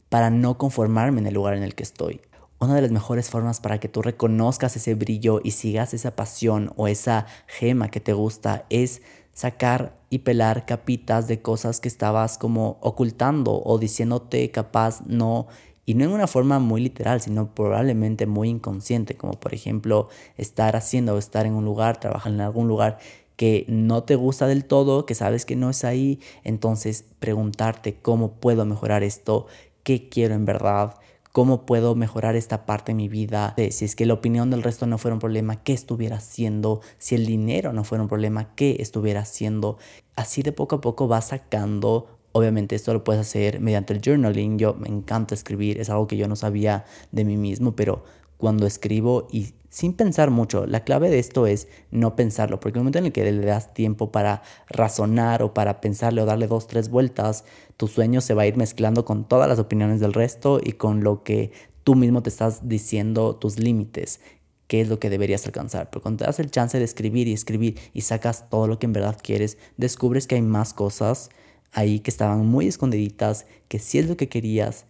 para 0.09 0.31
no 0.31 0.59
conformarme 0.59 1.21
en 1.21 1.26
el 1.26 1.35
lugar 1.35 1.54
en 1.54 1.64
el 1.64 1.75
que 1.75 1.83
estoy. 1.83 2.21
Una 2.62 2.76
de 2.76 2.83
las 2.83 2.92
mejores 2.92 3.28
formas 3.28 3.59
para 3.59 3.81
que 3.81 3.88
tú 3.88 4.02
reconozcas 4.02 4.76
ese 4.76 4.95
brillo 4.95 5.40
y 5.42 5.50
sigas 5.50 5.95
esa 5.95 6.14
pasión 6.14 6.73
o 6.76 6.87
esa 6.87 7.26
gema 7.49 7.88
que 7.88 7.99
te 7.99 8.12
gusta 8.12 8.66
es 8.71 9.02
sacar 9.33 9.99
y 10.11 10.21
pelar 10.21 10.64
capitas 10.64 11.26
de 11.26 11.42
cosas 11.42 11.81
que 11.81 11.88
estabas 11.88 12.38
como 12.38 12.78
ocultando 12.81 13.61
o 13.64 13.78
diciéndote 13.78 14.49
capaz 14.52 15.00
no 15.09 15.49
y 15.87 15.95
no 15.95 16.04
en 16.04 16.12
una 16.12 16.28
forma 16.28 16.61
muy 16.61 16.81
literal, 16.81 17.21
sino 17.21 17.52
probablemente 17.52 18.26
muy 18.26 18.49
inconsciente, 18.49 19.16
como 19.16 19.33
por 19.33 19.54
ejemplo 19.54 20.09
estar 20.37 20.76
haciendo 20.76 21.16
o 21.16 21.19
estar 21.19 21.47
en 21.47 21.54
un 21.54 21.64
lugar, 21.64 21.99
trabajar 21.99 22.33
en 22.33 22.42
algún 22.42 22.69
lugar 22.69 22.99
que 23.35 23.64
no 23.66 24.04
te 24.04 24.14
gusta 24.14 24.47
del 24.47 24.66
todo, 24.66 25.04
que 25.04 25.16
sabes 25.16 25.45
que 25.45 25.57
no 25.57 25.69
es 25.69 25.83
ahí, 25.83 26.21
entonces 26.45 27.07
preguntarte 27.19 27.97
cómo 28.00 28.35
puedo 28.35 28.64
mejorar 28.66 29.02
esto, 29.02 29.49
qué 29.83 30.09
quiero 30.09 30.37
en 30.37 30.45
verdad, 30.45 30.95
cómo 31.33 31.67
puedo 31.67 31.95
mejorar 31.95 32.37
esta 32.37 32.67
parte 32.67 32.93
de 32.93 32.97
mi 32.97 33.09
vida, 33.09 33.55
si 33.71 33.85
es 33.85 33.97
que 33.97 34.07
la 34.07 34.15
opinión 34.15 34.51
del 34.51 34.62
resto 34.62 34.87
no 34.87 34.99
fuera 34.99 35.15
un 35.15 35.21
problema, 35.21 35.62
qué 35.62 35.73
estuviera 35.73 36.17
haciendo, 36.17 36.81
si 36.99 37.15
el 37.15 37.27
dinero 37.27 37.73
no 37.73 37.85
fuera 37.85 38.03
un 38.03 38.09
problema, 38.09 38.55
qué 38.55 38.77
estuviera 38.81 39.21
haciendo. 39.21 39.79
Así 40.15 40.43
de 40.43 40.53
poco 40.53 40.77
a 40.77 40.81
poco 40.81 41.09
vas 41.09 41.29
sacando 41.29 42.19
Obviamente 42.33 42.75
esto 42.75 42.95
lo 42.95 43.05
puedes 43.05 43.21
hacer 43.21 43.61
mediante 43.61 43.93
el 43.93 44.01
journaling. 44.03 44.59
Yo 44.59 44.75
me 44.75 44.89
encanta 44.89 45.35
escribir, 45.35 45.79
es 45.79 45.91
algo 45.91 46.07
que 46.07 46.17
yo 46.17 46.29
no 46.29 46.37
sabía 46.37 46.87
de 47.12 47.25
mí 47.25 47.37
mismo, 47.37 47.77
pero 47.77 48.05
cuando 48.39 48.67
escribo 48.67 49.29
y 49.31 49.53
sin 49.73 49.95
pensar 49.95 50.31
mucho, 50.31 50.67
la 50.67 50.85
clave 50.85 51.09
de 51.09 51.19
esto 51.19 51.47
es 51.47 51.67
no 51.91 52.14
pensarlo, 52.14 52.61
porque 52.61 52.76
el 52.79 52.83
momento 52.83 52.99
en 52.99 53.07
el 53.07 53.12
que 53.12 53.33
le 53.33 53.47
das 53.47 53.73
tiempo 53.73 54.12
para 54.12 54.43
razonar 54.69 55.43
o 55.43 55.55
para 55.55 55.81
pensarle 55.81 56.21
o 56.21 56.26
darle 56.26 56.47
dos, 56.47 56.67
tres 56.67 56.91
vueltas, 56.91 57.47
tu 57.79 57.88
sueño 57.88 58.21
se 58.21 58.35
va 58.35 58.43
a 58.43 58.47
ir 58.47 58.59
mezclando 58.59 59.07
con 59.07 59.26
todas 59.26 59.49
las 59.49 59.59
opiniones 59.59 59.99
del 59.99 60.12
resto 60.12 60.61
y 60.62 60.73
con 60.73 61.02
lo 61.02 61.23
que 61.23 61.52
tú 61.85 61.95
mismo 61.95 62.23
te 62.23 62.29
estás 62.29 62.69
diciendo 62.69 63.35
tus 63.37 63.59
límites 63.59 64.21
qué 64.67 64.83
es 64.83 64.88
lo 64.91 64.99
que 64.99 65.09
deberías 65.09 65.47
alcanzar. 65.47 65.88
Pero 65.88 66.02
cuando 66.02 66.19
te 66.19 66.25
das 66.26 66.38
el 66.38 66.50
chance 66.50 66.79
de 66.79 66.85
escribir 66.85 67.26
y 67.26 67.33
escribir 67.33 67.79
y 67.95 68.02
sacas 68.02 68.50
todo 68.50 68.67
lo 68.67 68.79
que 68.79 68.85
en 68.85 68.93
verdad 68.93 69.17
quieres, 69.23 69.57
descubres 69.79 70.26
que 70.26 70.35
hay 70.35 70.43
más 70.43 70.75
cosas 70.75 71.31
ahí 71.73 72.00
que 72.00 72.11
estaban 72.11 72.45
muy 72.47 72.69
escondiditas, 72.69 73.47
que 73.69 73.79
sí 73.79 73.99
es 73.99 74.07
lo 74.07 74.19
que 74.19 74.29
querías. 74.29 74.85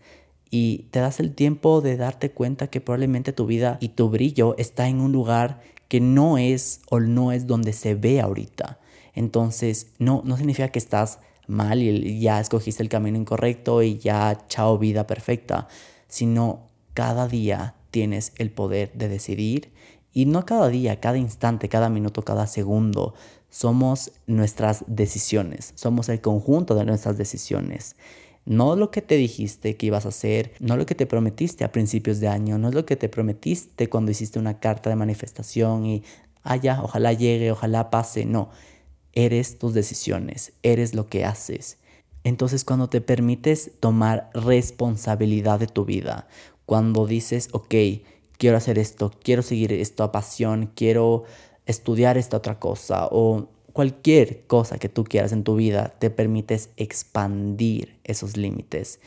Y 0.54 0.88
te 0.90 1.00
das 1.00 1.18
el 1.18 1.34
tiempo 1.34 1.80
de 1.80 1.96
darte 1.96 2.30
cuenta 2.30 2.66
que 2.66 2.82
probablemente 2.82 3.32
tu 3.32 3.46
vida 3.46 3.78
y 3.80 3.88
tu 3.88 4.10
brillo 4.10 4.54
está 4.58 4.86
en 4.86 5.00
un 5.00 5.10
lugar 5.10 5.62
que 5.88 5.98
no 5.98 6.36
es 6.36 6.82
o 6.90 7.00
no 7.00 7.32
es 7.32 7.46
donde 7.46 7.72
se 7.72 7.94
ve 7.94 8.20
ahorita. 8.20 8.78
Entonces, 9.14 9.88
no, 9.98 10.20
no 10.26 10.36
significa 10.36 10.68
que 10.68 10.78
estás 10.78 11.20
mal 11.46 11.82
y 11.82 12.20
ya 12.20 12.38
escogiste 12.38 12.82
el 12.82 12.90
camino 12.90 13.16
incorrecto 13.16 13.82
y 13.82 13.96
ya 13.96 14.44
chao 14.48 14.76
vida 14.76 15.06
perfecta, 15.06 15.68
sino 16.06 16.68
cada 16.92 17.28
día 17.28 17.74
tienes 17.90 18.34
el 18.36 18.50
poder 18.50 18.92
de 18.92 19.08
decidir 19.08 19.72
y 20.12 20.26
no 20.26 20.44
cada 20.44 20.68
día, 20.68 21.00
cada 21.00 21.16
instante, 21.16 21.70
cada 21.70 21.88
minuto, 21.88 22.22
cada 22.22 22.46
segundo. 22.46 23.14
Somos 23.48 24.12
nuestras 24.26 24.84
decisiones, 24.86 25.72
somos 25.76 26.10
el 26.10 26.20
conjunto 26.20 26.74
de 26.74 26.84
nuestras 26.84 27.16
decisiones. 27.16 27.96
No 28.44 28.74
lo 28.76 28.90
que 28.90 29.02
te 29.02 29.16
dijiste 29.16 29.76
que 29.76 29.86
ibas 29.86 30.04
a 30.04 30.08
hacer, 30.08 30.52
no 30.58 30.76
lo 30.76 30.84
que 30.86 30.94
te 30.94 31.06
prometiste 31.06 31.64
a 31.64 31.72
principios 31.72 32.18
de 32.18 32.28
año, 32.28 32.58
no 32.58 32.68
es 32.68 32.74
lo 32.74 32.84
que 32.84 32.96
te 32.96 33.08
prometiste 33.08 33.88
cuando 33.88 34.10
hiciste 34.10 34.38
una 34.38 34.58
carta 34.58 34.90
de 34.90 34.96
manifestación 34.96 35.86
y, 35.86 36.02
ah, 36.42 36.56
ya, 36.56 36.82
ojalá 36.82 37.12
llegue, 37.12 37.52
ojalá 37.52 37.90
pase. 37.90 38.24
No, 38.24 38.50
eres 39.12 39.58
tus 39.58 39.74
decisiones, 39.74 40.52
eres 40.62 40.94
lo 40.94 41.06
que 41.06 41.24
haces. 41.24 41.78
Entonces 42.24 42.64
cuando 42.64 42.88
te 42.88 43.00
permites 43.00 43.72
tomar 43.80 44.30
responsabilidad 44.34 45.58
de 45.58 45.66
tu 45.66 45.84
vida, 45.84 46.28
cuando 46.66 47.06
dices, 47.06 47.48
ok, 47.52 47.74
quiero 48.38 48.56
hacer 48.56 48.78
esto, 48.78 49.12
quiero 49.22 49.42
seguir 49.42 49.72
esta 49.72 50.10
pasión, 50.12 50.70
quiero 50.74 51.24
estudiar 51.66 52.18
esta 52.18 52.36
otra 52.36 52.58
cosa 52.58 53.08
o 53.10 53.48
cualquier 53.72 54.46
cosa 54.46 54.78
que 54.78 54.88
tú 54.88 55.04
quieras 55.04 55.32
en 55.32 55.44
tu 55.44 55.56
vida, 55.56 55.94
te 55.98 56.10
permites 56.10 56.70
expandir 56.76 57.98
esos 58.04 58.36
límites 58.36 59.00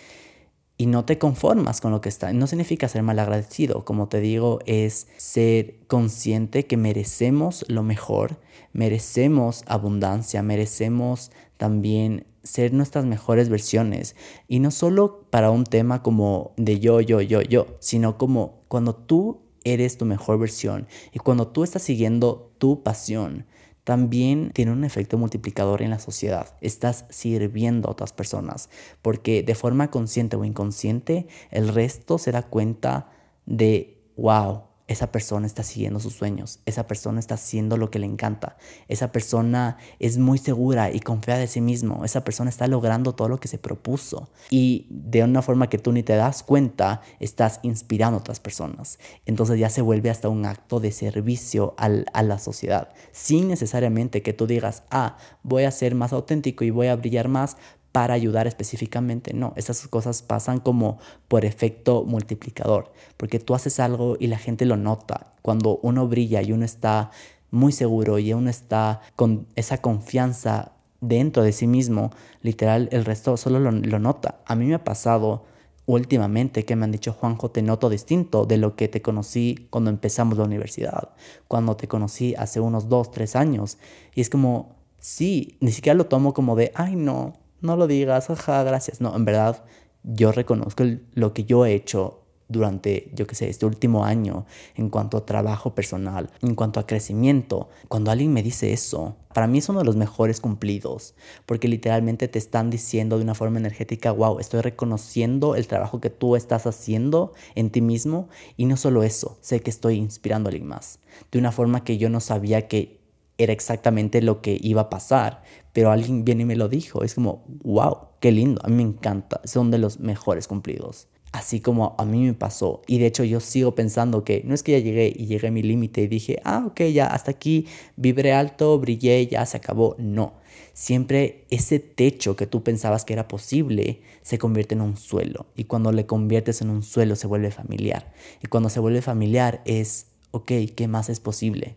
y 0.78 0.88
no 0.88 1.06
te 1.06 1.18
conformas 1.18 1.80
con 1.80 1.92
lo 1.92 2.02
que 2.02 2.10
está. 2.10 2.34
No 2.34 2.48
significa 2.48 2.88
ser 2.88 3.04
mal 3.04 3.20
agradecido, 3.20 3.86
como 3.86 4.08
te 4.08 4.20
digo, 4.20 4.60
es 4.66 5.08
ser 5.18 5.76
consciente 5.88 6.66
que 6.66 6.78
merecemos 6.78 7.66
lo 7.70 7.84
mejor, 7.84 8.40
merecemos 8.74 9.64
abundancia, 9.68 10.44
merecemos 10.44 11.32
también 11.58 12.26
ser 12.44 12.74
nuestras 12.74 13.06
mejores 13.06 13.50
versiones. 13.50 14.16
Y 14.48 14.60
no 14.60 14.72
solo 14.72 15.26
para 15.30 15.50
un 15.50 15.64
tema 15.64 16.04
como 16.04 16.52
de 16.58 16.80
yo, 16.80 17.00
yo, 17.00 17.22
yo, 17.22 17.42
yo, 17.42 17.68
sino 17.80 18.18
como 18.18 18.62
cuando 18.68 18.96
tú 18.96 19.42
eres 19.64 19.98
tu 19.98 20.06
mejor 20.06 20.38
versión 20.38 20.88
y 21.12 21.20
cuando 21.20 21.48
tú 21.48 21.64
estás 21.64 21.82
siguiendo 21.82 22.52
tu 22.60 22.84
pasión, 22.84 23.46
también 23.86 24.50
tiene 24.52 24.72
un 24.72 24.84
efecto 24.84 25.18
multiplicador 25.18 25.82
en 25.82 25.92
la 25.92 26.00
sociedad. 26.00 26.58
Estás 26.60 27.06
sirviendo 27.10 27.88
a 27.88 27.92
otras 27.92 28.12
personas 28.12 28.70
porque 29.02 29.44
de 29.44 29.56
forma 29.56 29.92
consciente 29.92 30.36
o 30.36 30.44
inconsciente 30.44 31.28
el 31.52 31.70
resto 31.70 32.18
se 32.18 32.32
da 32.32 32.42
cuenta 32.42 33.12
de, 33.46 34.12
wow, 34.18 34.64
esa 34.88 35.12
persona 35.12 35.48
está 35.48 35.64
siguiendo 35.64 36.00
sus 36.00 36.14
sueños, 36.14 36.60
esa 36.66 36.88
persona 36.88 37.20
está 37.20 37.36
haciendo 37.36 37.78
lo 37.78 37.90
que 37.90 38.00
le 38.00 38.06
encanta, 38.06 38.58
esa 38.88 39.12
persona 39.12 39.78
es 40.00 40.18
muy 40.18 40.38
segura 40.38 40.92
y 40.92 41.00
confía 41.00 41.38
de 41.38 41.48
sí 41.48 41.62
mismo, 41.62 42.06
esa 42.06 42.24
persona 42.24 42.50
está 42.50 42.68
logrando 42.68 43.16
todo 43.16 43.28
lo 43.28 43.40
que 43.40 43.48
se 43.48 43.58
propuso 43.58 44.30
y 44.50 44.88
de 44.90 45.24
una 45.24 45.42
forma 45.42 45.70
que 45.70 45.78
tú 45.78 45.92
ni 45.92 46.04
te 46.04 46.16
das 46.16 46.44
cuenta, 46.44 47.02
estás 47.20 47.60
inspirando 47.64 48.18
a 48.18 48.20
otras 48.20 48.40
personas. 48.40 49.00
Entonces 49.26 49.60
ya 49.60 49.70
se 49.70 49.82
vuelve 49.82 50.10
hasta 50.10 50.30
un 50.30 50.46
acto 50.46 50.80
de 50.80 50.92
servicio 50.92 51.76
a 51.78 52.24
la 52.24 52.40
sociedad, 52.40 52.90
sin 53.12 53.48
necesariamente 53.48 54.22
que 54.22 54.34
tú 54.34 54.46
digas, 54.48 54.84
ah, 54.92 55.18
voy 55.44 55.64
a 55.64 55.72
ser 55.72 55.96
más 55.96 56.14
auténtico 56.14 56.64
y 56.64 56.70
voy 56.70 56.88
a 56.88 56.96
brillar 56.96 57.28
más 57.28 57.58
para 57.96 58.14
ayudar 58.14 58.46
específicamente. 58.46 59.34
No, 59.34 59.54
esas 59.56 59.88
cosas 59.88 60.22
pasan 60.22 60.60
como 60.60 61.00
por 61.30 61.46
efecto 61.46 62.04
multiplicador, 62.04 62.92
porque 63.16 63.40
tú 63.40 63.56
haces 63.56 63.80
algo 63.80 64.18
y 64.20 64.28
la 64.28 64.38
gente 64.38 64.66
lo 64.66 64.76
nota. 64.76 65.32
Cuando 65.42 65.80
uno 65.82 66.06
brilla 66.06 66.42
y 66.42 66.52
uno 66.52 66.66
está 66.66 67.12
muy 67.52 67.72
seguro 67.72 68.20
y 68.20 68.34
uno 68.34 68.50
está 68.50 69.00
con 69.16 69.48
esa 69.56 69.78
confianza 69.78 70.74
dentro 71.00 71.42
de 71.42 71.54
sí 71.54 71.68
mismo, 71.68 72.12
literal, 72.42 72.90
el 72.92 73.06
resto 73.06 73.38
solo 73.38 73.62
lo, 73.62 73.72
lo 73.72 73.98
nota. 73.98 74.42
A 74.46 74.58
mí 74.58 74.66
me 74.66 74.74
ha 74.74 74.84
pasado 74.84 75.46
últimamente 75.86 76.66
que 76.66 76.76
me 76.76 76.84
han 76.84 76.92
dicho, 76.92 77.14
Juanjo, 77.14 77.50
te 77.50 77.62
noto 77.62 77.90
distinto 77.90 78.46
de 78.46 78.58
lo 78.58 78.76
que 78.76 78.90
te 78.90 79.02
conocí 79.02 79.70
cuando 79.70 79.90
empezamos 79.90 80.38
la 80.38 80.44
universidad, 80.44 81.12
cuando 81.48 81.78
te 81.78 81.88
conocí 81.88 82.36
hace 82.38 82.60
unos 82.60 82.90
dos, 82.90 83.10
tres 83.12 83.38
años. 83.38 83.78
Y 84.14 84.20
es 84.20 84.30
como, 84.30 84.76
sí, 85.00 85.56
ni 85.62 85.72
siquiera 85.72 85.96
lo 85.96 86.08
tomo 86.08 86.34
como 86.34 86.58
de, 86.58 86.74
ay, 86.76 86.98
no, 86.98 87.45
no 87.66 87.76
lo 87.76 87.88
digas, 87.88 88.28
jaja, 88.28 88.64
gracias. 88.64 89.02
No, 89.02 89.16
en 89.16 89.26
verdad, 89.26 89.64
yo 90.04 90.32
reconozco 90.32 90.84
lo 91.14 91.34
que 91.34 91.46
yo 91.46 91.66
he 91.66 91.74
hecho 91.74 92.22
durante, 92.48 93.12
yo 93.14 93.26
qué 93.26 93.36
sé, 93.36 93.50
este 93.50 93.66
último 93.66 94.06
año 94.06 94.46
en 94.76 94.90
cuanto 94.90 95.18
a 95.18 95.26
trabajo 95.26 95.74
personal, 95.74 96.30
en 96.42 96.56
cuanto 96.56 96.80
a 96.80 96.86
crecimiento. 96.86 97.70
Cuando 97.88 98.12
alguien 98.12 98.34
me 98.34 98.44
dice 98.44 98.72
eso, 98.72 99.16
para 99.34 99.48
mí 99.48 99.58
es 99.58 99.70
uno 99.70 99.80
de 99.80 99.86
los 99.86 99.96
mejores 99.96 100.40
cumplidos, 100.40 101.16
porque 101.46 101.68
literalmente 101.68 102.28
te 102.28 102.40
están 102.40 102.70
diciendo 102.70 103.18
de 103.18 103.24
una 103.24 103.36
forma 103.36 103.60
energética, 103.60 104.12
wow, 104.12 104.40
estoy 104.40 104.62
reconociendo 104.62 105.56
el 105.56 105.68
trabajo 105.68 106.00
que 106.00 106.10
tú 106.10 106.36
estás 106.36 106.68
haciendo 106.68 107.34
en 107.56 107.72
ti 107.72 107.82
mismo 107.82 108.30
y 108.58 108.66
no 108.66 108.78
solo 108.78 109.04
eso, 109.04 109.38
sé 109.42 109.62
que 109.62 109.72
estoy 109.72 109.96
inspirando 109.96 110.48
a 110.48 110.52
alguien 110.52 110.68
más, 110.68 111.00
de 111.32 111.40
una 111.40 111.52
forma 111.52 111.84
que 111.84 111.98
yo 111.98 112.10
no 112.10 112.20
sabía 112.20 112.68
que 112.68 113.04
era 113.38 113.52
exactamente 113.52 114.22
lo 114.22 114.42
que 114.42 114.58
iba 114.62 114.84
a 114.84 114.90
pasar, 114.90 115.44
pero 115.76 115.92
alguien 115.92 116.24
viene 116.24 116.44
y 116.44 116.46
me 116.46 116.56
lo 116.56 116.70
dijo. 116.70 117.04
Es 117.04 117.16
como, 117.16 117.44
wow, 117.64 117.98
qué 118.22 118.32
lindo, 118.32 118.62
a 118.64 118.70
mí 118.70 118.76
me 118.78 118.90
encanta, 118.90 119.42
son 119.44 119.72
de 119.72 119.78
los 119.78 120.00
mejores 120.00 120.48
cumplidos. 120.48 121.10
Así 121.34 121.60
como 121.60 121.96
a 121.98 122.06
mí 122.06 122.24
me 122.24 122.34
pasó. 122.34 122.82
Y 122.88 122.98
de 122.98 123.08
hecho 123.08 123.26
yo 123.26 123.42
sigo 123.42 123.76
pensando 123.76 124.24
que 124.24 124.42
no 124.46 124.56
es 124.56 124.64
que 124.64 124.72
ya 124.72 124.80
llegué 124.80 125.12
y 125.14 125.26
llegué 125.26 125.50
a 125.50 125.52
mi 125.52 125.62
límite 125.62 126.04
y 126.04 126.08
dije, 126.08 126.40
ah, 126.46 126.64
ok, 126.68 126.80
ya 126.94 127.08
hasta 127.08 127.32
aquí 127.32 127.68
vibré 127.98 128.32
alto, 128.32 128.80
brillé, 128.80 129.28
ya 129.28 129.46
se 129.46 129.58
acabó. 129.58 129.98
No, 130.00 130.36
siempre 130.72 131.44
ese 131.50 131.80
techo 131.80 132.38
que 132.38 132.48
tú 132.48 132.64
pensabas 132.64 133.04
que 133.04 133.12
era 133.12 133.28
posible 133.28 134.00
se 134.22 134.38
convierte 134.38 134.76
en 134.76 134.82
un 134.82 134.96
suelo. 134.96 135.48
Y 135.58 135.66
cuando 135.66 135.92
le 135.92 136.06
conviertes 136.06 136.62
en 136.62 136.70
un 136.70 136.84
suelo 136.84 137.18
se 137.18 137.28
vuelve 137.28 137.52
familiar. 137.52 138.14
Y 138.42 138.48
cuando 138.48 138.70
se 138.70 138.80
vuelve 138.80 139.02
familiar 139.02 139.62
es, 139.66 140.06
ok, 140.32 140.54
¿qué 140.74 140.88
más 140.88 141.10
es 141.10 141.20
posible? 141.20 141.76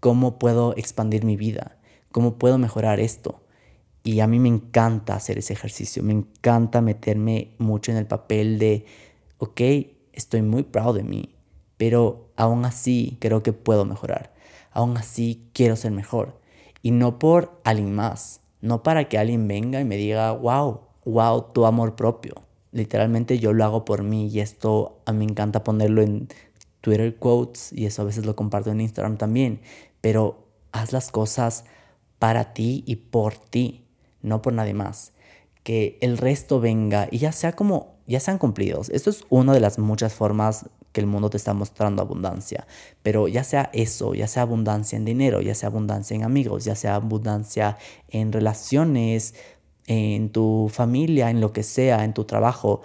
¿Cómo 0.00 0.40
puedo 0.40 0.76
expandir 0.76 1.24
mi 1.24 1.36
vida? 1.36 1.77
¿Cómo 2.18 2.36
puedo 2.36 2.58
mejorar 2.58 2.98
esto? 2.98 3.42
Y 4.02 4.18
a 4.18 4.26
mí 4.26 4.40
me 4.40 4.48
encanta 4.48 5.14
hacer 5.14 5.38
ese 5.38 5.52
ejercicio, 5.52 6.02
me 6.02 6.12
encanta 6.12 6.80
meterme 6.80 7.54
mucho 7.58 7.92
en 7.92 7.96
el 7.96 8.08
papel 8.08 8.58
de, 8.58 8.86
ok, 9.38 9.60
estoy 10.12 10.42
muy 10.42 10.64
proud 10.64 10.96
de 10.96 11.04
mí, 11.04 11.36
pero 11.76 12.32
aún 12.34 12.64
así 12.64 13.18
creo 13.20 13.44
que 13.44 13.52
puedo 13.52 13.84
mejorar, 13.84 14.34
aún 14.72 14.96
así 14.96 15.48
quiero 15.52 15.76
ser 15.76 15.92
mejor. 15.92 16.40
Y 16.82 16.90
no 16.90 17.20
por 17.20 17.60
alguien 17.62 17.94
más, 17.94 18.40
no 18.60 18.82
para 18.82 19.08
que 19.08 19.16
alguien 19.16 19.46
venga 19.46 19.80
y 19.80 19.84
me 19.84 19.96
diga, 19.96 20.32
wow, 20.32 20.80
wow, 21.04 21.52
tu 21.52 21.66
amor 21.66 21.94
propio. 21.94 22.34
Literalmente 22.72 23.38
yo 23.38 23.52
lo 23.52 23.64
hago 23.64 23.84
por 23.84 24.02
mí 24.02 24.26
y 24.26 24.40
esto 24.40 25.02
a 25.06 25.12
mí 25.12 25.24
me 25.24 25.30
encanta 25.30 25.62
ponerlo 25.62 26.02
en 26.02 26.26
Twitter 26.80 27.16
quotes 27.16 27.72
y 27.72 27.86
eso 27.86 28.02
a 28.02 28.06
veces 28.06 28.26
lo 28.26 28.34
comparto 28.34 28.72
en 28.72 28.80
Instagram 28.80 29.18
también, 29.18 29.60
pero 30.00 30.48
haz 30.72 30.92
las 30.92 31.12
cosas 31.12 31.64
para 32.18 32.52
ti 32.52 32.84
y 32.86 32.96
por 32.96 33.34
ti, 33.34 33.84
no 34.22 34.42
por 34.42 34.52
nadie 34.52 34.74
más. 34.74 35.12
Que 35.62 35.98
el 36.00 36.18
resto 36.18 36.60
venga 36.60 37.08
y 37.10 37.18
ya 37.18 37.32
sea 37.32 37.52
como, 37.52 37.96
ya 38.06 38.20
sean 38.20 38.38
cumplidos. 38.38 38.88
Esto 38.90 39.10
es 39.10 39.24
una 39.28 39.52
de 39.52 39.60
las 39.60 39.78
muchas 39.78 40.14
formas 40.14 40.66
que 40.92 41.00
el 41.00 41.06
mundo 41.06 41.30
te 41.30 41.36
está 41.36 41.52
mostrando 41.52 42.02
abundancia. 42.02 42.66
Pero 43.02 43.28
ya 43.28 43.44
sea 43.44 43.70
eso, 43.72 44.14
ya 44.14 44.26
sea 44.26 44.42
abundancia 44.42 44.96
en 44.96 45.04
dinero, 45.04 45.40
ya 45.40 45.54
sea 45.54 45.68
abundancia 45.68 46.14
en 46.14 46.24
amigos, 46.24 46.64
ya 46.64 46.74
sea 46.74 46.94
abundancia 46.94 47.76
en 48.08 48.32
relaciones, 48.32 49.34
en 49.86 50.30
tu 50.30 50.70
familia, 50.72 51.30
en 51.30 51.40
lo 51.40 51.52
que 51.52 51.62
sea, 51.62 52.04
en 52.04 52.14
tu 52.14 52.24
trabajo, 52.24 52.82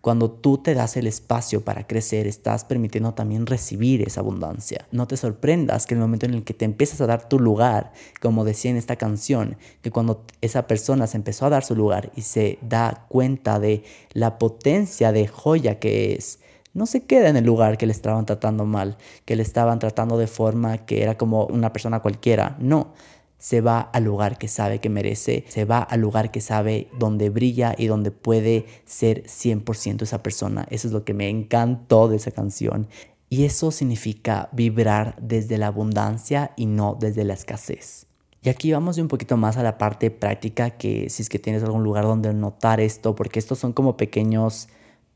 cuando 0.00 0.30
tú 0.30 0.58
te 0.58 0.74
das 0.74 0.96
el 0.96 1.06
espacio 1.06 1.64
para 1.64 1.86
crecer, 1.86 2.26
estás 2.26 2.64
permitiendo 2.64 3.14
también 3.14 3.46
recibir 3.46 4.06
esa 4.06 4.20
abundancia. 4.20 4.86
No 4.92 5.06
te 5.06 5.16
sorprendas 5.16 5.86
que 5.86 5.94
el 5.94 6.00
momento 6.00 6.26
en 6.26 6.34
el 6.34 6.44
que 6.44 6.54
te 6.54 6.64
empiezas 6.64 7.00
a 7.00 7.06
dar 7.06 7.28
tu 7.28 7.40
lugar, 7.40 7.92
como 8.20 8.44
decía 8.44 8.70
en 8.70 8.76
esta 8.76 8.96
canción, 8.96 9.56
que 9.82 9.90
cuando 9.90 10.24
esa 10.40 10.66
persona 10.66 11.06
se 11.06 11.16
empezó 11.16 11.46
a 11.46 11.50
dar 11.50 11.64
su 11.64 11.74
lugar 11.74 12.12
y 12.14 12.22
se 12.22 12.58
da 12.62 13.06
cuenta 13.08 13.58
de 13.58 13.82
la 14.12 14.38
potencia 14.38 15.12
de 15.12 15.26
joya 15.26 15.78
que 15.78 16.14
es, 16.14 16.38
no 16.74 16.86
se 16.86 17.04
queda 17.04 17.28
en 17.28 17.36
el 17.36 17.44
lugar 17.44 17.76
que 17.76 17.86
le 17.86 17.92
estaban 17.92 18.24
tratando 18.24 18.64
mal, 18.64 18.96
que 19.24 19.36
le 19.36 19.42
estaban 19.42 19.78
tratando 19.78 20.16
de 20.16 20.26
forma 20.26 20.78
que 20.86 21.02
era 21.02 21.16
como 21.16 21.46
una 21.46 21.72
persona 21.72 22.00
cualquiera. 22.00 22.56
No, 22.60 22.92
se 23.38 23.60
va 23.60 23.80
al 23.80 24.04
lugar 24.04 24.36
que 24.36 24.48
sabe 24.48 24.80
que 24.80 24.88
merece, 24.88 25.44
se 25.48 25.64
va 25.64 25.78
al 25.78 26.00
lugar 26.00 26.30
que 26.30 26.40
sabe 26.40 26.88
donde 26.98 27.30
brilla 27.30 27.74
y 27.78 27.86
donde 27.86 28.10
puede 28.10 28.66
ser 28.84 29.24
100% 29.24 30.02
esa 30.02 30.22
persona. 30.22 30.66
Eso 30.70 30.88
es 30.88 30.92
lo 30.92 31.04
que 31.04 31.14
me 31.14 31.28
encantó 31.28 32.08
de 32.08 32.16
esa 32.16 32.32
canción. 32.32 32.88
Y 33.30 33.44
eso 33.44 33.70
significa 33.70 34.48
vibrar 34.52 35.16
desde 35.20 35.58
la 35.58 35.68
abundancia 35.68 36.52
y 36.56 36.66
no 36.66 36.96
desde 36.98 37.24
la 37.24 37.34
escasez. 37.34 38.06
Y 38.42 38.48
aquí 38.48 38.72
vamos 38.72 38.98
un 38.98 39.08
poquito 39.08 39.36
más 39.36 39.56
a 39.56 39.62
la 39.62 39.78
parte 39.78 40.10
práctica, 40.10 40.70
que 40.70 41.10
si 41.10 41.22
es 41.22 41.28
que 41.28 41.38
tienes 41.38 41.62
algún 41.62 41.82
lugar 41.82 42.04
donde 42.04 42.32
notar 42.32 42.80
esto, 42.80 43.14
porque 43.14 43.38
estos 43.38 43.58
son 43.58 43.72
como 43.72 43.96
pequeños 43.96 44.68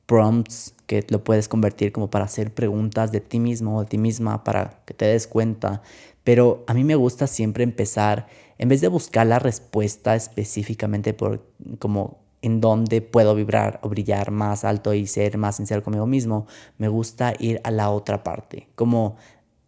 prompts 0.07 0.75
que 0.87 1.05
lo 1.09 1.25
puedes 1.25 1.49
convertir 1.49 1.93
como 1.93 2.11
para 2.11 2.25
hacer 2.25 2.53
preguntas 2.53 3.13
de 3.13 3.21
ti 3.21 3.39
mismo 3.39 3.77
o 3.77 3.81
de 3.81 3.87
ti 3.87 3.99
misma 3.99 4.45
para 4.45 4.83
que 4.85 4.95
te 4.95 5.07
des 5.07 5.27
cuenta. 5.27 5.83
Pero 6.25 6.65
a 6.67 6.75
mí 6.75 6.85
me 6.85 6.95
gusta 6.95 7.27
siempre 7.27 7.65
empezar, 7.65 8.29
en 8.59 8.69
vez 8.69 8.81
de 8.81 8.89
buscar 8.89 9.27
la 9.27 9.39
respuesta 9.39 10.15
específicamente 10.15 11.15
por 11.15 11.45
como 11.79 12.19
en 12.43 12.61
dónde 12.61 13.01
puedo 13.01 13.35
vibrar 13.35 13.79
o 13.83 13.89
brillar 13.89 14.33
más 14.33 14.65
alto 14.65 14.95
y 14.95 15.07
ser 15.07 15.39
más 15.39 15.57
sincero 15.57 15.83
conmigo 15.83 16.07
mismo, 16.07 16.47
me 16.77 16.89
gusta 16.89 17.35
ir 17.39 17.61
a 17.65 17.71
la 17.71 17.91
otra 17.91 18.25
parte, 18.25 18.69
como 18.75 19.17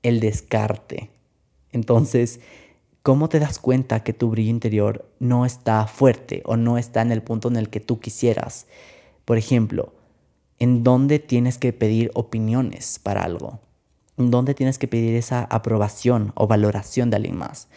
el 0.02 0.20
descarte. 0.20 1.10
Entonces, 1.72 2.40
¿Cómo 3.04 3.28
te 3.28 3.38
das 3.38 3.58
cuenta 3.58 4.02
que 4.02 4.14
tu 4.14 4.30
brillo 4.30 4.48
interior 4.48 5.04
no 5.18 5.44
está 5.44 5.86
fuerte 5.86 6.40
o 6.46 6.56
no 6.56 6.78
está 6.78 7.02
en 7.02 7.12
el 7.12 7.22
punto 7.22 7.48
en 7.48 7.56
el 7.56 7.68
que 7.68 7.78
tú 7.78 8.00
quisieras? 8.00 8.66
Por 9.26 9.36
ejemplo, 9.36 9.92
¿en 10.58 10.82
dónde 10.82 11.18
tienes 11.18 11.58
que 11.58 11.72
pedir 11.72 12.10
opiniones 12.14 12.98
para 12.98 13.22
algo? 13.22 13.60
¿En 14.16 14.30
dónde 14.30 14.54
tienes 14.54 14.78
que 14.78 14.88
pedir 14.88 15.14
esa 15.16 15.44
aprobación 15.44 16.32
o 16.36 16.46
valoración 16.46 17.10
de 17.10 17.16
alguien 17.16 17.36
más? 17.36 17.68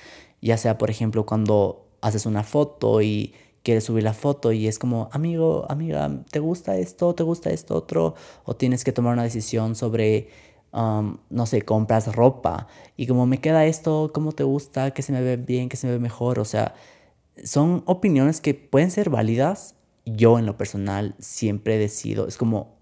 Ya 0.41 0.57
sea, 0.57 0.77
por 0.77 0.89
ejemplo, 0.89 1.25
cuando 1.25 1.88
haces 2.01 2.25
una 2.25 2.43
foto 2.43 3.01
y 3.01 3.34
quieres 3.63 3.86
subir 3.86 4.03
la 4.03 4.13
foto 4.13 4.51
y 4.51 4.67
es 4.67 4.79
como, 4.79 5.10
amigo, 5.12 5.65
amiga, 5.69 6.10
¿te 6.31 6.39
gusta 6.39 6.77
esto? 6.77 7.15
¿Te 7.15 7.24
gusta 7.24 7.50
esto 7.50 7.75
otro? 7.75 8.15
O 8.46 8.55
tienes 8.55 8.84
que 8.84 8.91
tomar 8.91 9.13
una 9.13 9.24
decisión 9.24 9.75
sobre 9.75 10.29
Um, 10.74 11.17
no 11.29 11.46
sé, 11.46 11.62
compras 11.62 12.13
ropa 12.13 12.67
y 12.98 13.07
como 13.07 13.25
me 13.25 13.39
queda 13.39 13.65
esto, 13.65 14.12
cómo 14.13 14.34
te 14.34 14.43
gusta, 14.43 14.91
que 14.91 15.01
se 15.01 15.13
me 15.13 15.22
ve 15.22 15.38
bien, 15.38 15.69
que 15.69 15.77
se 15.77 15.88
me 15.88 15.93
ve 15.93 16.00
mejor, 16.00 16.39
o 16.39 16.46
sea, 16.46 16.75
son 17.43 17.84
opiniones 17.86 18.41
que 18.41 18.53
pueden 18.53 18.91
ser 18.91 19.10
válidas. 19.10 19.75
Yo 20.08 20.40
en 20.40 20.46
lo 20.46 20.58
personal 20.58 21.16
siempre 21.20 21.78
decido, 21.78 22.28
es 22.28 22.38
como 22.38 22.78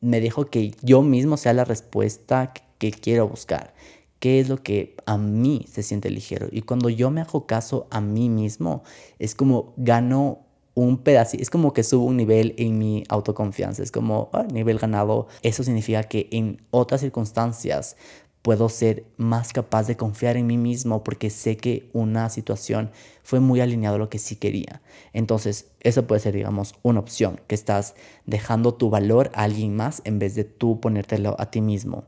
me 0.00 0.20
dejo 0.20 0.46
que 0.46 0.72
yo 0.82 1.02
mismo 1.02 1.36
sea 1.36 1.52
la 1.52 1.64
respuesta 1.64 2.52
que 2.78 2.90
quiero 2.90 3.28
buscar. 3.28 3.74
¿Qué 4.20 4.40
es 4.40 4.48
lo 4.48 4.62
que 4.62 4.96
a 5.06 5.16
mí 5.16 5.66
se 5.70 5.82
siente 5.82 6.10
ligero? 6.10 6.48
Y 6.50 6.62
cuando 6.62 6.88
yo 6.88 7.10
me 7.10 7.20
hago 7.20 7.46
caso 7.46 7.86
a 7.90 8.00
mí 8.00 8.28
mismo, 8.28 8.82
es 9.18 9.34
como 9.34 9.74
gano 9.76 10.40
un 10.74 10.98
pedacito, 10.98 11.42
es 11.42 11.50
como 11.50 11.72
que 11.72 11.82
subo 11.82 12.04
un 12.04 12.16
nivel 12.16 12.54
en 12.56 12.78
mi 12.78 13.04
autoconfianza, 13.08 13.82
es 13.82 13.92
como 13.92 14.30
ah, 14.32 14.44
nivel 14.52 14.78
ganado. 14.78 15.28
Eso 15.42 15.62
significa 15.62 16.04
que 16.04 16.28
en 16.30 16.62
otras 16.70 17.00
circunstancias 17.00 17.96
puedo 18.42 18.68
ser 18.68 19.04
más 19.16 19.52
capaz 19.52 19.86
de 19.86 19.96
confiar 19.96 20.36
en 20.36 20.46
mí 20.46 20.56
mismo 20.56 21.04
porque 21.04 21.30
sé 21.30 21.56
que 21.56 21.90
una 21.92 22.30
situación 22.30 22.90
fue 23.22 23.40
muy 23.40 23.60
alineada 23.60 23.96
a 23.96 23.98
lo 23.98 24.08
que 24.08 24.18
sí 24.18 24.36
quería. 24.36 24.80
Entonces, 25.12 25.66
eso 25.80 26.06
puede 26.06 26.20
ser, 26.20 26.34
digamos, 26.34 26.74
una 26.82 27.00
opción, 27.00 27.40
que 27.46 27.54
estás 27.54 27.94
dejando 28.26 28.74
tu 28.74 28.90
valor 28.90 29.30
a 29.34 29.42
alguien 29.42 29.76
más 29.76 30.02
en 30.04 30.18
vez 30.18 30.34
de 30.34 30.44
tú 30.44 30.80
ponértelo 30.80 31.36
a 31.38 31.50
ti 31.50 31.60
mismo. 31.60 32.04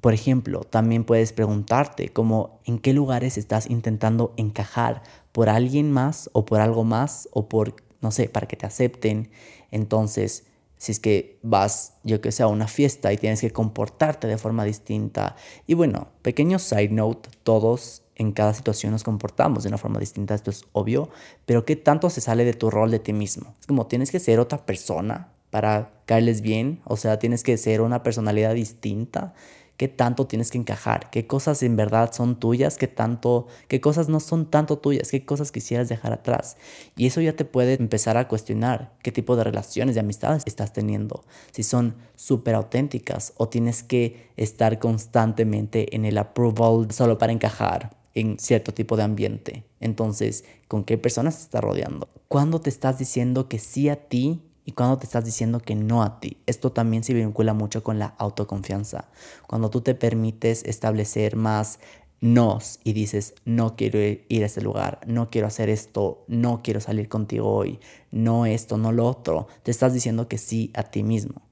Por 0.00 0.14
ejemplo, 0.14 0.60
también 0.60 1.04
puedes 1.04 1.32
preguntarte 1.32 2.08
como 2.08 2.60
en 2.64 2.78
qué 2.78 2.92
lugares 2.92 3.36
estás 3.36 3.68
intentando 3.68 4.32
encajar 4.36 5.02
por 5.32 5.48
alguien 5.48 5.92
más 5.92 6.30
o 6.32 6.46
por 6.46 6.60
algo 6.60 6.84
más 6.84 7.28
o 7.32 7.48
por 7.48 7.74
no 8.00 8.10
sé, 8.10 8.28
para 8.28 8.46
que 8.46 8.56
te 8.56 8.66
acepten. 8.66 9.30
Entonces, 9.70 10.44
si 10.80 10.92
es 10.92 10.98
que 10.98 11.38
vas, 11.42 11.92
yo 12.04 12.22
que 12.22 12.32
sé, 12.32 12.42
a 12.42 12.46
una 12.46 12.66
fiesta 12.66 13.12
y 13.12 13.18
tienes 13.18 13.42
que 13.42 13.50
comportarte 13.50 14.26
de 14.26 14.38
forma 14.38 14.64
distinta. 14.64 15.36
Y 15.66 15.74
bueno, 15.74 16.08
pequeño 16.22 16.58
side 16.58 16.88
note, 16.88 17.28
todos 17.42 18.00
en 18.14 18.32
cada 18.32 18.54
situación 18.54 18.92
nos 18.92 19.04
comportamos 19.04 19.62
de 19.62 19.68
una 19.68 19.76
forma 19.76 20.00
distinta, 20.00 20.34
esto 20.34 20.50
es 20.50 20.64
obvio, 20.72 21.10
pero 21.44 21.66
¿qué 21.66 21.76
tanto 21.76 22.08
se 22.08 22.22
sale 22.22 22.46
de 22.46 22.54
tu 22.54 22.70
rol 22.70 22.90
de 22.90 22.98
ti 22.98 23.12
mismo? 23.12 23.54
Es 23.60 23.66
como 23.66 23.88
tienes 23.88 24.10
que 24.10 24.20
ser 24.20 24.40
otra 24.40 24.64
persona 24.64 25.28
para 25.50 25.90
caerles 26.06 26.40
bien, 26.40 26.80
o 26.84 26.96
sea, 26.96 27.18
tienes 27.18 27.42
que 27.42 27.58
ser 27.58 27.82
una 27.82 28.02
personalidad 28.02 28.54
distinta 28.54 29.34
qué 29.80 29.88
tanto 29.88 30.26
tienes 30.26 30.50
que 30.50 30.58
encajar, 30.58 31.08
qué 31.08 31.26
cosas 31.26 31.62
en 31.62 31.74
verdad 31.74 32.12
son 32.12 32.38
tuyas, 32.38 32.76
qué 32.76 32.86
tanto, 32.86 33.46
qué 33.66 33.80
cosas 33.80 34.10
no 34.10 34.20
son 34.20 34.44
tanto 34.50 34.76
tuyas, 34.76 35.10
qué 35.10 35.24
cosas 35.24 35.52
quisieras 35.52 35.88
dejar 35.88 36.12
atrás. 36.12 36.58
Y 36.98 37.06
eso 37.06 37.22
ya 37.22 37.34
te 37.34 37.46
puede 37.46 37.80
empezar 37.80 38.18
a 38.18 38.28
cuestionar 38.28 38.92
qué 39.02 39.10
tipo 39.10 39.36
de 39.36 39.44
relaciones, 39.44 39.94
de 39.94 40.02
amistades 40.02 40.42
estás 40.44 40.74
teniendo, 40.74 41.24
si 41.52 41.62
son 41.62 41.94
súper 42.14 42.56
auténticas 42.56 43.32
o 43.38 43.48
tienes 43.48 43.82
que 43.82 44.28
estar 44.36 44.78
constantemente 44.78 45.96
en 45.96 46.04
el 46.04 46.18
approval 46.18 46.90
solo 46.90 47.16
para 47.16 47.32
encajar 47.32 47.96
en 48.12 48.38
cierto 48.38 48.74
tipo 48.74 48.98
de 48.98 49.04
ambiente. 49.04 49.64
Entonces, 49.80 50.44
¿con 50.68 50.84
qué 50.84 50.98
personas 50.98 51.38
te 51.38 51.44
estás 51.44 51.64
rodeando? 51.64 52.10
¿Cuándo 52.28 52.60
te 52.60 52.68
estás 52.68 52.98
diciendo 52.98 53.48
que 53.48 53.58
sí 53.58 53.88
a 53.88 53.96
ti 53.96 54.42
y 54.64 54.72
cuando 54.72 54.98
te 54.98 55.04
estás 55.04 55.24
diciendo 55.24 55.60
que 55.60 55.74
no 55.74 56.02
a 56.02 56.20
ti. 56.20 56.38
Esto 56.46 56.72
también 56.72 57.04
se 57.04 57.14
vincula 57.14 57.54
mucho 57.54 57.82
con 57.82 57.98
la 57.98 58.14
autoconfianza. 58.18 59.08
Cuando 59.46 59.70
tú 59.70 59.80
te 59.80 59.94
permites 59.94 60.64
establecer 60.64 61.36
más 61.36 61.78
nos 62.20 62.80
y 62.84 62.92
dices, 62.92 63.34
no 63.44 63.76
quiero 63.76 63.98
ir 63.98 64.42
a 64.42 64.46
ese 64.46 64.60
lugar, 64.60 65.00
no 65.06 65.30
quiero 65.30 65.46
hacer 65.46 65.70
esto, 65.70 66.24
no 66.28 66.60
quiero 66.62 66.80
salir 66.80 67.08
contigo 67.08 67.50
hoy, 67.50 67.80
no 68.10 68.44
esto, 68.46 68.76
no 68.76 68.92
lo 68.92 69.06
otro, 69.06 69.48
te 69.62 69.70
estás 69.70 69.94
diciendo 69.94 70.28
que 70.28 70.36
sí 70.36 70.70
a 70.74 70.82
ti 70.82 71.02
mismo. 71.02 71.42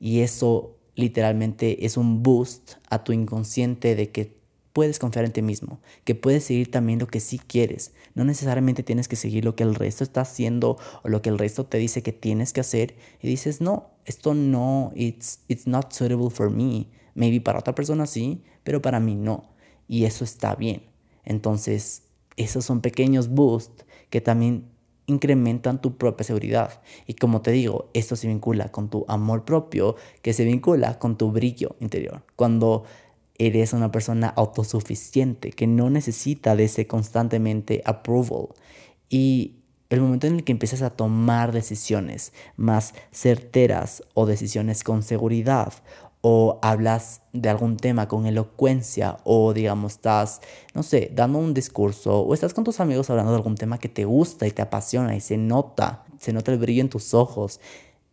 Y 0.00 0.20
eso 0.20 0.76
literalmente 0.96 1.86
es 1.86 1.96
un 1.96 2.22
boost 2.22 2.72
a 2.90 3.04
tu 3.04 3.12
inconsciente 3.12 3.94
de 3.94 4.10
que 4.10 4.37
puedes 4.72 4.98
confiar 4.98 5.24
en 5.24 5.32
ti 5.32 5.42
mismo, 5.42 5.80
que 6.04 6.14
puedes 6.14 6.44
seguir 6.44 6.70
también 6.70 6.98
lo 6.98 7.06
que 7.06 7.20
sí 7.20 7.38
quieres. 7.38 7.92
No 8.14 8.24
necesariamente 8.24 8.82
tienes 8.82 9.08
que 9.08 9.16
seguir 9.16 9.44
lo 9.44 9.56
que 9.56 9.64
el 9.64 9.74
resto 9.74 10.04
está 10.04 10.22
haciendo 10.22 10.76
o 11.02 11.08
lo 11.08 11.22
que 11.22 11.30
el 11.30 11.38
resto 11.38 11.66
te 11.66 11.78
dice 11.78 12.02
que 12.02 12.12
tienes 12.12 12.52
que 12.52 12.60
hacer 12.60 12.96
y 13.20 13.28
dices, 13.28 13.60
no, 13.60 13.90
esto 14.04 14.34
no, 14.34 14.92
it's, 14.94 15.40
it's 15.48 15.66
not 15.66 15.92
suitable 15.92 16.30
for 16.30 16.50
me. 16.50 16.88
Maybe 17.14 17.40
para 17.40 17.58
otra 17.58 17.74
persona 17.74 18.06
sí, 18.06 18.42
pero 18.62 18.80
para 18.80 19.00
mí 19.00 19.14
no. 19.14 19.50
Y 19.88 20.04
eso 20.04 20.24
está 20.24 20.54
bien. 20.54 20.82
Entonces, 21.24 22.04
esos 22.36 22.64
son 22.64 22.80
pequeños 22.80 23.28
boosts 23.28 23.84
que 24.10 24.20
también 24.20 24.70
incrementan 25.08 25.80
tu 25.80 25.96
propia 25.96 26.24
seguridad. 26.24 26.80
Y 27.06 27.14
como 27.14 27.40
te 27.40 27.50
digo, 27.50 27.90
esto 27.94 28.14
se 28.14 28.28
vincula 28.28 28.70
con 28.70 28.90
tu 28.90 29.04
amor 29.08 29.44
propio, 29.44 29.96
que 30.22 30.32
se 30.32 30.44
vincula 30.44 30.98
con 30.98 31.16
tu 31.16 31.32
brillo 31.32 31.76
interior. 31.80 32.22
Cuando 32.36 32.84
eres 33.38 33.72
una 33.72 33.90
persona 33.90 34.28
autosuficiente 34.28 35.52
que 35.52 35.66
no 35.66 35.90
necesita 35.90 36.56
de 36.56 36.64
ese 36.64 36.86
constantemente 36.86 37.82
approval. 37.84 38.48
Y 39.08 39.54
el 39.90 40.00
momento 40.00 40.26
en 40.26 40.34
el 40.36 40.44
que 40.44 40.52
empiezas 40.52 40.82
a 40.82 40.90
tomar 40.90 41.52
decisiones 41.52 42.32
más 42.56 42.94
certeras 43.10 44.02
o 44.14 44.26
decisiones 44.26 44.84
con 44.84 45.02
seguridad 45.02 45.72
o 46.20 46.58
hablas 46.62 47.22
de 47.32 47.48
algún 47.48 47.76
tema 47.76 48.08
con 48.08 48.26
elocuencia 48.26 49.18
o 49.24 49.54
digamos 49.54 49.92
estás, 49.92 50.40
no 50.74 50.82
sé, 50.82 51.10
dando 51.14 51.38
un 51.38 51.54
discurso 51.54 52.20
o 52.20 52.34
estás 52.34 52.54
con 52.54 52.64
tus 52.64 52.80
amigos 52.80 53.08
hablando 53.08 53.32
de 53.32 53.36
algún 53.36 53.54
tema 53.54 53.78
que 53.78 53.88
te 53.88 54.04
gusta 54.04 54.46
y 54.46 54.50
te 54.50 54.62
apasiona 54.62 55.14
y 55.14 55.20
se 55.20 55.36
nota, 55.36 56.04
se 56.18 56.32
nota 56.32 56.52
el 56.52 56.58
brillo 56.58 56.82
en 56.82 56.90
tus 56.90 57.14
ojos, 57.14 57.60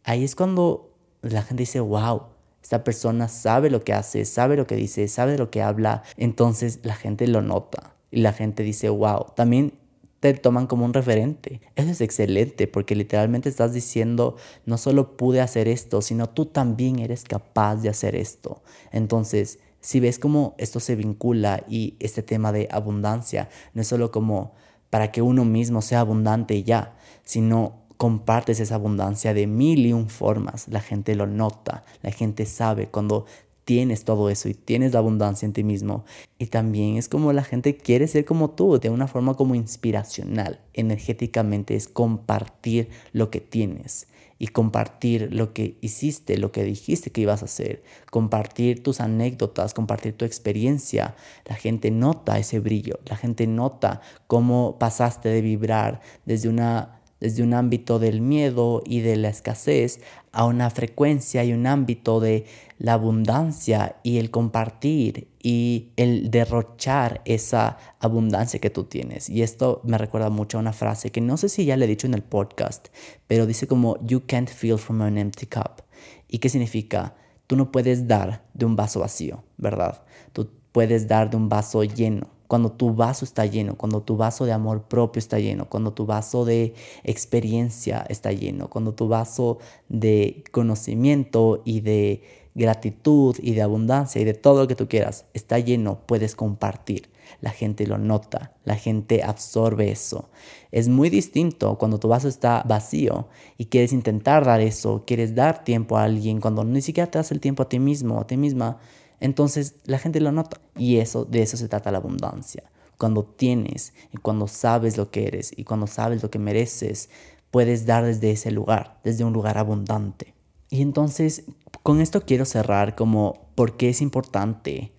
ahí 0.03 0.23
es 0.23 0.35
cuando 0.35 0.91
la 1.23 1.41
gente 1.41 1.63
dice, 1.63 1.79
wow, 1.79 2.21
esta 2.65 2.83
persona 2.83 3.27
sabe 3.27 3.69
lo 3.69 3.83
que 3.83 3.93
hace, 3.93 4.25
sabe 4.25 4.57
lo 4.57 4.65
que 4.65 4.75
dice, 4.75 5.07
sabe 5.07 5.37
lo 5.37 5.51
que 5.51 5.61
habla. 5.61 6.01
Entonces 6.17 6.79
la 6.81 6.95
gente 6.95 7.27
lo 7.27 7.43
nota 7.43 7.93
y 8.09 8.21
la 8.21 8.33
gente 8.33 8.63
dice, 8.63 8.89
wow, 8.89 9.27
también 9.35 9.73
te 10.19 10.33
toman 10.33 10.65
como 10.65 10.83
un 10.83 10.95
referente. 10.95 11.61
Eso 11.75 11.91
es 11.91 12.01
excelente 12.01 12.65
porque 12.65 12.95
literalmente 12.95 13.49
estás 13.49 13.71
diciendo, 13.71 14.35
no 14.65 14.79
solo 14.79 15.15
pude 15.15 15.41
hacer 15.41 15.67
esto, 15.67 16.01
sino 16.01 16.27
tú 16.27 16.47
también 16.47 16.97
eres 16.97 17.23
capaz 17.23 17.75
de 17.83 17.89
hacer 17.89 18.15
esto. 18.15 18.63
Entonces, 18.91 19.59
si 19.79 19.99
ves 19.99 20.17
cómo 20.17 20.55
esto 20.57 20.79
se 20.79 20.95
vincula 20.95 21.63
y 21.69 21.93
este 21.99 22.23
tema 22.23 22.51
de 22.51 22.67
abundancia 22.71 23.47
no 23.75 23.83
es 23.83 23.87
solo 23.87 24.09
como 24.09 24.55
para 24.89 25.11
que 25.11 25.21
uno 25.21 25.45
mismo 25.45 25.83
sea 25.83 25.99
abundante 25.99 26.55
y 26.55 26.63
ya, 26.63 26.95
sino 27.23 27.84
compartes 27.97 28.59
esa 28.59 28.75
abundancia 28.75 29.33
de 29.33 29.47
mil 29.47 29.85
y 29.85 29.93
un 29.93 30.09
formas. 30.09 30.67
La 30.67 30.81
gente 30.81 31.15
lo 31.15 31.27
nota, 31.27 31.83
la 32.01 32.11
gente 32.11 32.45
sabe 32.45 32.87
cuando 32.87 33.25
tienes 33.65 34.05
todo 34.05 34.29
eso 34.29 34.47
y 34.47 34.53
tienes 34.53 34.93
la 34.93 34.99
abundancia 34.99 35.45
en 35.45 35.53
ti 35.53 35.63
mismo. 35.63 36.05
Y 36.37 36.47
también 36.47 36.97
es 36.97 37.09
como 37.09 37.33
la 37.33 37.43
gente 37.43 37.75
quiere 37.75 38.07
ser 38.07 38.23
como 38.23 38.51
tú, 38.51 38.79
de 38.79 38.89
una 38.89 39.07
forma 39.07 39.33
como 39.33 39.55
inspiracional. 39.55 40.61
Energéticamente 40.73 41.75
es 41.75 41.87
compartir 41.87 42.89
lo 43.11 43.31
que 43.31 43.41
tienes 43.41 44.07
y 44.37 44.47
compartir 44.47 45.33
lo 45.33 45.53
que 45.53 45.77
hiciste, 45.81 46.37
lo 46.37 46.51
que 46.51 46.63
dijiste 46.63 47.09
que 47.09 47.21
ibas 47.21 47.41
a 47.41 47.45
hacer, 47.45 47.83
compartir 48.11 48.83
tus 48.83 48.99
anécdotas, 48.99 49.73
compartir 49.73 50.13
tu 50.13 50.25
experiencia. 50.25 51.15
La 51.45 51.55
gente 51.55 51.89
nota 51.89 52.37
ese 52.37 52.59
brillo, 52.59 52.99
la 53.05 53.15
gente 53.15 53.47
nota 53.47 54.01
cómo 54.27 54.77
pasaste 54.77 55.29
de 55.29 55.41
vibrar 55.41 56.01
desde 56.25 56.49
una 56.49 56.94
desde 57.19 57.43
un 57.43 57.53
ámbito 57.53 57.99
del 57.99 58.21
miedo 58.21 58.81
y 58.85 58.99
de 58.99 59.15
la 59.15 59.29
escasez 59.29 60.01
a 60.31 60.45
una 60.45 60.69
frecuencia 60.69 61.43
y 61.43 61.53
un 61.53 61.65
ámbito 61.65 62.19
de 62.19 62.45
la 62.77 62.93
abundancia 62.93 63.95
y 64.03 64.17
el 64.17 64.31
compartir 64.31 65.29
y 65.41 65.91
el 65.95 66.29
derrochar 66.29 67.21
esa 67.25 67.77
abundancia 67.99 68.59
que 68.59 68.69
tú 68.69 68.83
tienes. 68.83 69.29
Y 69.29 69.43
esto 69.43 69.81
me 69.85 69.97
recuerda 69.97 70.29
mucho 70.29 70.57
a 70.57 70.61
una 70.61 70.73
frase 70.73 71.11
que 71.11 71.21
no 71.21 71.37
sé 71.37 71.49
si 71.49 71.65
ya 71.65 71.77
le 71.77 71.85
he 71.85 71.87
dicho 71.87 72.07
en 72.07 72.13
el 72.13 72.23
podcast, 72.23 72.87
pero 73.27 73.45
dice 73.45 73.67
como 73.67 73.97
you 74.05 74.23
can't 74.27 74.49
feel 74.49 74.77
from 74.77 75.01
an 75.01 75.17
empty 75.17 75.45
cup. 75.45 75.83
¿Y 76.27 76.39
qué 76.39 76.49
significa? 76.49 77.15
Tú 77.47 77.55
no 77.55 77.71
puedes 77.71 78.07
dar 78.07 78.43
de 78.53 78.65
un 78.65 78.75
vaso 78.75 78.99
vacío, 78.99 79.43
¿verdad? 79.57 80.03
Tú 80.33 80.49
puedes 80.71 81.07
dar 81.07 81.29
de 81.29 81.37
un 81.37 81.47
vaso 81.47 81.83
lleno 81.83 82.34
cuando 82.47 82.71
tu 82.71 82.93
vaso 82.93 83.25
está 83.25 83.45
lleno, 83.45 83.75
cuando 83.75 84.01
tu 84.01 84.17
vaso 84.17 84.45
de 84.45 84.51
amor 84.51 84.83
propio 84.83 85.19
está 85.19 85.39
lleno, 85.39 85.67
cuando 85.69 85.93
tu 85.93 86.05
vaso 86.05 86.45
de 86.45 86.73
experiencia 87.03 88.05
está 88.09 88.31
lleno, 88.31 88.69
cuando 88.69 88.93
tu 88.93 89.07
vaso 89.07 89.59
de 89.89 90.43
conocimiento 90.51 91.61
y 91.65 91.81
de 91.81 92.23
gratitud 92.55 93.35
y 93.41 93.53
de 93.53 93.61
abundancia 93.61 94.21
y 94.21 94.23
de 94.25 94.33
todo 94.33 94.61
lo 94.61 94.67
que 94.67 94.75
tú 94.75 94.87
quieras 94.87 95.25
está 95.33 95.59
lleno, 95.59 95.99
puedes 96.05 96.35
compartir. 96.35 97.09
La 97.41 97.49
gente 97.49 97.85
lo 97.85 97.97
nota, 97.97 98.53
la 98.63 98.75
gente 98.75 99.23
absorbe 99.23 99.91
eso. 99.91 100.29
Es 100.71 100.87
muy 100.87 101.09
distinto 101.09 101.77
cuando 101.77 101.99
tu 101.99 102.07
vaso 102.07 102.27
está 102.27 102.63
vacío 102.65 103.27
y 103.57 103.65
quieres 103.65 103.91
intentar 103.91 104.45
dar 104.45 104.61
eso, 104.61 105.03
quieres 105.05 105.35
dar 105.35 105.63
tiempo 105.63 105.97
a 105.97 106.03
alguien 106.03 106.39
cuando 106.39 106.63
ni 106.63 106.81
siquiera 106.81 107.09
te 107.09 107.17
das 107.17 107.31
el 107.31 107.39
tiempo 107.39 107.63
a 107.63 107.69
ti 107.69 107.79
mismo, 107.79 108.19
a 108.19 108.27
ti 108.27 108.37
misma 108.37 108.77
entonces 109.19 109.75
la 109.85 109.99
gente 109.99 110.19
lo 110.19 110.31
nota 110.31 110.59
y 110.77 110.97
eso 110.97 111.25
de 111.25 111.41
eso 111.41 111.57
se 111.57 111.67
trata 111.67 111.91
la 111.91 111.99
abundancia. 111.99 112.63
Cuando 112.97 113.23
tienes 113.23 113.93
y 114.13 114.17
cuando 114.17 114.47
sabes 114.47 114.97
lo 114.97 115.11
que 115.11 115.27
eres 115.27 115.51
y 115.55 115.63
cuando 115.63 115.87
sabes 115.87 116.23
lo 116.23 116.29
que 116.29 116.39
mereces, 116.39 117.09
puedes 117.51 117.85
dar 117.85 118.05
desde 118.05 118.31
ese 118.31 118.51
lugar, 118.51 118.99
desde 119.03 119.23
un 119.23 119.33
lugar 119.33 119.57
abundante. 119.57 120.33
Y 120.69 120.81
entonces 120.81 121.43
con 121.83 122.01
esto 122.01 122.21
quiero 122.21 122.45
cerrar 122.45 122.95
como 122.95 123.49
por 123.55 123.77
qué 123.77 123.89
es 123.89 124.01
importante 124.01 124.91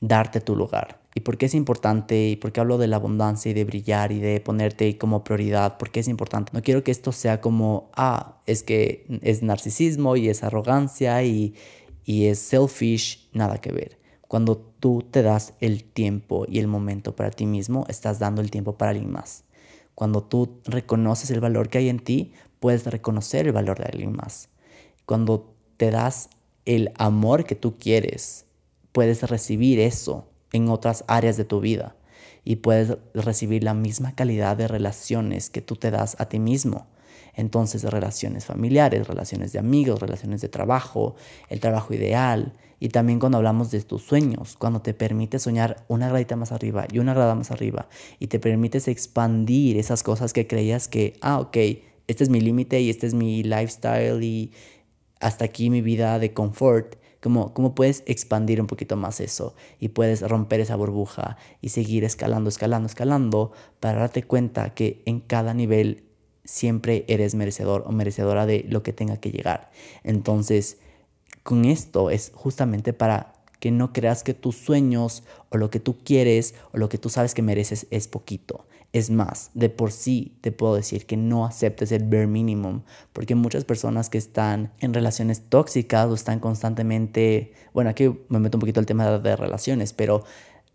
darte 0.00 0.40
tu 0.40 0.56
lugar. 0.56 1.02
¿Y 1.14 1.20
por 1.20 1.36
qué 1.36 1.46
es 1.46 1.54
importante? 1.54 2.28
¿Y 2.30 2.36
por 2.36 2.52
qué 2.52 2.60
hablo 2.60 2.78
de 2.78 2.86
la 2.86 2.96
abundancia 2.96 3.50
y 3.50 3.54
de 3.54 3.64
brillar 3.64 4.12
y 4.12 4.18
de 4.18 4.40
ponerte 4.40 4.96
como 4.96 5.24
prioridad? 5.24 5.76
¿Por 5.76 5.90
qué 5.90 6.00
es 6.00 6.08
importante? 6.08 6.52
No 6.54 6.62
quiero 6.62 6.82
que 6.82 6.90
esto 6.90 7.12
sea 7.12 7.40
como, 7.40 7.90
ah, 7.94 8.40
es 8.46 8.62
que 8.62 9.06
es 9.20 9.42
narcisismo 9.42 10.16
y 10.16 10.28
es 10.28 10.42
arrogancia 10.42 11.22
y, 11.22 11.54
y 12.04 12.26
es 12.26 12.38
selfish, 12.38 13.28
nada 13.32 13.58
que 13.58 13.72
ver. 13.72 13.98
Cuando 14.28 14.56
tú 14.56 15.04
te 15.10 15.22
das 15.22 15.54
el 15.60 15.84
tiempo 15.84 16.46
y 16.48 16.58
el 16.58 16.66
momento 16.66 17.14
para 17.14 17.30
ti 17.30 17.46
mismo, 17.46 17.84
estás 17.88 18.18
dando 18.18 18.40
el 18.40 18.50
tiempo 18.50 18.78
para 18.78 18.92
alguien 18.92 19.12
más. 19.12 19.44
Cuando 19.94 20.22
tú 20.22 20.60
reconoces 20.64 21.30
el 21.30 21.40
valor 21.40 21.68
que 21.68 21.78
hay 21.78 21.88
en 21.88 21.98
ti, 21.98 22.32
puedes 22.60 22.86
reconocer 22.86 23.46
el 23.46 23.52
valor 23.52 23.78
de 23.78 23.84
alguien 23.84 24.12
más. 24.12 24.48
Cuando 25.04 25.54
te 25.76 25.90
das 25.90 26.30
el 26.64 26.92
amor 26.96 27.44
que 27.44 27.54
tú 27.54 27.76
quieres, 27.78 28.46
puedes 28.92 29.22
recibir 29.28 29.80
eso 29.80 30.28
en 30.52 30.68
otras 30.68 31.04
áreas 31.08 31.36
de 31.36 31.44
tu 31.44 31.60
vida 31.60 31.96
y 32.44 32.56
puedes 32.56 32.96
recibir 33.14 33.64
la 33.64 33.74
misma 33.74 34.14
calidad 34.14 34.56
de 34.56 34.68
relaciones 34.68 35.50
que 35.50 35.60
tú 35.60 35.76
te 35.76 35.90
das 35.90 36.16
a 36.18 36.26
ti 36.28 36.38
mismo. 36.38 36.86
Entonces, 37.34 37.84
relaciones 37.84 38.44
familiares, 38.44 39.06
relaciones 39.06 39.52
de 39.52 39.58
amigos, 39.58 40.00
relaciones 40.00 40.40
de 40.40 40.48
trabajo, 40.48 41.14
el 41.48 41.60
trabajo 41.60 41.94
ideal. 41.94 42.54
Y 42.78 42.88
también 42.88 43.20
cuando 43.20 43.38
hablamos 43.38 43.70
de 43.70 43.80
tus 43.82 44.02
sueños, 44.02 44.56
cuando 44.58 44.82
te 44.82 44.92
permites 44.92 45.42
soñar 45.42 45.84
una 45.88 46.08
gradita 46.08 46.36
más 46.36 46.52
arriba 46.52 46.86
y 46.90 46.98
una 46.98 47.14
grada 47.14 47.34
más 47.34 47.50
arriba 47.50 47.88
y 48.18 48.26
te 48.26 48.40
permites 48.40 48.88
expandir 48.88 49.78
esas 49.78 50.02
cosas 50.02 50.32
que 50.32 50.46
creías 50.46 50.88
que, 50.88 51.14
ah, 51.20 51.38
ok, 51.38 51.56
este 52.08 52.24
es 52.24 52.28
mi 52.28 52.40
límite 52.40 52.80
y 52.80 52.90
este 52.90 53.06
es 53.06 53.14
mi 53.14 53.44
lifestyle 53.44 54.22
y 54.22 54.52
hasta 55.20 55.44
aquí 55.44 55.70
mi 55.70 55.80
vida 55.80 56.18
de 56.18 56.32
confort. 56.34 56.96
Como, 57.20 57.54
cómo 57.54 57.76
puedes 57.76 58.02
expandir 58.06 58.60
un 58.60 58.66
poquito 58.66 58.96
más 58.96 59.20
eso 59.20 59.54
y 59.78 59.90
puedes 59.90 60.28
romper 60.28 60.58
esa 60.58 60.74
burbuja 60.74 61.36
y 61.60 61.68
seguir 61.68 62.02
escalando, 62.02 62.48
escalando, 62.48 62.88
escalando 62.88 63.52
para 63.78 64.00
darte 64.00 64.24
cuenta 64.24 64.74
que 64.74 65.04
en 65.06 65.20
cada 65.20 65.54
nivel 65.54 66.02
siempre 66.44 67.04
eres 67.08 67.34
merecedor 67.34 67.84
o 67.86 67.92
merecedora 67.92 68.46
de 68.46 68.64
lo 68.68 68.82
que 68.82 68.92
tenga 68.92 69.18
que 69.18 69.30
llegar. 69.30 69.70
Entonces, 70.02 70.78
con 71.42 71.64
esto 71.64 72.10
es 72.10 72.32
justamente 72.34 72.92
para 72.92 73.34
que 73.58 73.70
no 73.70 73.92
creas 73.92 74.24
que 74.24 74.34
tus 74.34 74.56
sueños 74.56 75.22
o 75.48 75.56
lo 75.56 75.70
que 75.70 75.80
tú 75.80 75.98
quieres 76.04 76.54
o 76.72 76.78
lo 76.78 76.88
que 76.88 76.98
tú 76.98 77.08
sabes 77.08 77.32
que 77.34 77.42
mereces 77.42 77.86
es 77.90 78.08
poquito. 78.08 78.66
Es 78.92 79.08
más, 79.08 79.50
de 79.54 79.70
por 79.70 79.90
sí 79.90 80.36
te 80.42 80.52
puedo 80.52 80.74
decir 80.74 81.06
que 81.06 81.16
no 81.16 81.46
aceptes 81.46 81.92
el 81.92 82.04
bare 82.04 82.26
minimum, 82.26 82.82
porque 83.12 83.34
muchas 83.34 83.64
personas 83.64 84.10
que 84.10 84.18
están 84.18 84.72
en 84.80 84.92
relaciones 84.92 85.48
tóxicas 85.48 86.10
o 86.10 86.14
están 86.14 86.40
constantemente, 86.40 87.54
bueno, 87.72 87.88
aquí 87.88 88.12
me 88.28 88.38
meto 88.38 88.58
un 88.58 88.60
poquito 88.60 88.80
el 88.80 88.86
tema 88.86 89.18
de 89.18 89.36
relaciones, 89.36 89.94
pero 89.94 90.24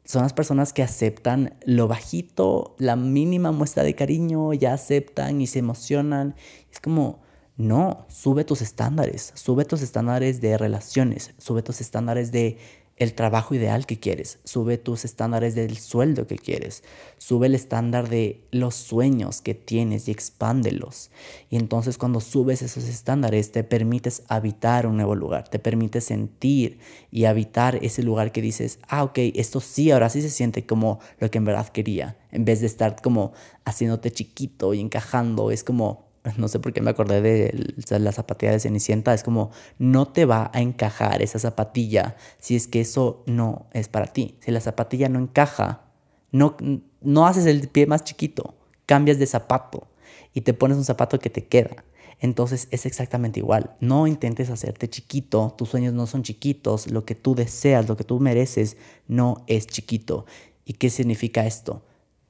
son 0.08 0.24
las 0.24 0.32
personas 0.32 0.72
que 0.72 0.84
aceptan 0.84 1.58
lo 1.66 1.90
bajito, 1.90 2.76
la 2.80 2.96
mínima 2.96 3.52
muestra 3.52 3.84
de 3.84 3.94
cariño, 3.94 4.54
ya 4.54 4.74
aceptan 4.74 5.42
y 5.42 5.48
se 5.48 5.60
emocionan. 5.60 6.34
Es 6.72 6.80
como, 6.80 7.20
no, 7.58 8.06
sube 8.08 8.46
tus 8.46 8.62
estándares, 8.62 9.34
sube 9.36 9.66
tus 9.66 9.82
estándares 9.82 10.40
de 10.40 10.58
relaciones, 10.58 11.34
sube 11.38 11.62
tus 11.62 11.82
estándares 11.82 12.32
de 12.32 12.58
el 12.98 13.14
trabajo 13.14 13.54
ideal 13.54 13.86
que 13.86 14.00
quieres, 14.00 14.40
sube 14.44 14.80
tus 14.80 15.06
estándares 15.06 15.54
del 15.54 15.78
sueldo 15.78 16.26
que 16.26 16.38
quieres, 16.38 16.84
sube 17.20 17.46
el 17.46 17.54
estándar 17.54 18.10
de 18.10 18.42
los 18.52 18.74
sueños 18.74 19.42
que 19.42 19.54
tienes 19.54 20.08
y 20.08 20.12
expándelos. 20.12 21.12
Y 21.52 21.58
entonces 21.58 22.00
cuando 22.00 22.22
subes 22.22 22.64
esos 22.64 22.86
estándares 22.86 23.52
te 23.52 23.64
permites 23.64 24.24
habitar 24.28 24.88
un 24.88 24.98
nuevo 24.98 25.14
lugar, 25.14 25.48
te 25.48 25.60
permites 25.60 26.06
sentir 26.06 26.80
y 27.12 27.26
habitar 27.26 27.78
ese 27.84 28.02
lugar 28.02 28.32
que 28.32 28.42
dices, 28.42 28.80
ah, 28.88 29.04
ok, 29.04 29.20
esto 29.36 29.60
sí, 29.60 29.92
ahora 29.92 30.10
sí 30.10 30.24
se 30.24 30.32
siente 30.32 30.66
como 30.66 31.00
lo 31.20 31.30
que 31.30 31.38
en 31.38 31.46
verdad 31.46 31.68
quería, 31.68 32.18
en 32.32 32.46
vez 32.46 32.62
de 32.62 32.68
estar 32.68 33.00
como 33.00 33.32
haciéndote 33.64 34.10
chiquito 34.10 34.74
y 34.74 34.80
encajando, 34.80 35.52
es 35.52 35.64
como 35.64 36.07
no 36.38 36.48
sé 36.48 36.60
por 36.60 36.74
qué 36.74 36.82
me 36.82 36.90
acordé 36.90 37.22
de 37.22 38.00
la 38.00 38.12
zapatilla 38.12 38.52
de 38.52 38.60
Cenicienta, 38.60 39.14
es 39.14 39.24
como 39.24 39.52
no 39.78 40.08
te 40.08 40.26
va 40.26 40.52
a 40.54 40.62
encajar 40.62 41.22
esa 41.22 41.40
zapatilla 41.40 42.16
si 42.40 42.56
es 42.56 42.68
que 42.68 42.82
eso 42.82 43.24
no 43.26 43.68
es 43.74 43.88
para 43.88 44.08
ti. 44.08 44.36
Si 44.42 44.52
la 44.52 44.62
zapatilla 44.62 45.10
no 45.10 45.20
encaja, 45.20 45.84
no, 46.32 46.58
no 47.02 47.28
haces 47.28 47.46
el 47.46 47.68
pie 47.70 47.88
más 47.88 48.04
chiquito, 48.04 48.56
cambias 48.86 49.20
de 49.20 49.26
zapato 49.26 49.88
y 50.34 50.42
te 50.42 50.54
pones 50.54 50.78
un 50.78 50.86
zapato 50.86 51.20
que 51.20 51.30
te 51.30 51.46
queda. 51.46 51.84
Entonces 52.20 52.68
es 52.72 52.86
exactamente 52.86 53.40
igual. 53.40 53.76
No 53.80 54.08
intentes 54.08 54.50
hacerte 54.50 54.90
chiquito, 54.90 55.54
tus 55.58 55.70
sueños 55.70 55.94
no 55.94 56.08
son 56.08 56.24
chiquitos, 56.24 56.90
lo 56.90 57.06
que 57.06 57.16
tú 57.16 57.36
deseas, 57.36 57.88
lo 57.88 57.96
que 57.96 58.04
tú 58.04 58.20
mereces 58.20 58.78
no 59.08 59.44
es 59.48 59.68
chiquito. 59.68 60.26
¿Y 60.66 60.74
qué 60.74 60.90
significa 60.90 61.46
esto? 61.46 61.84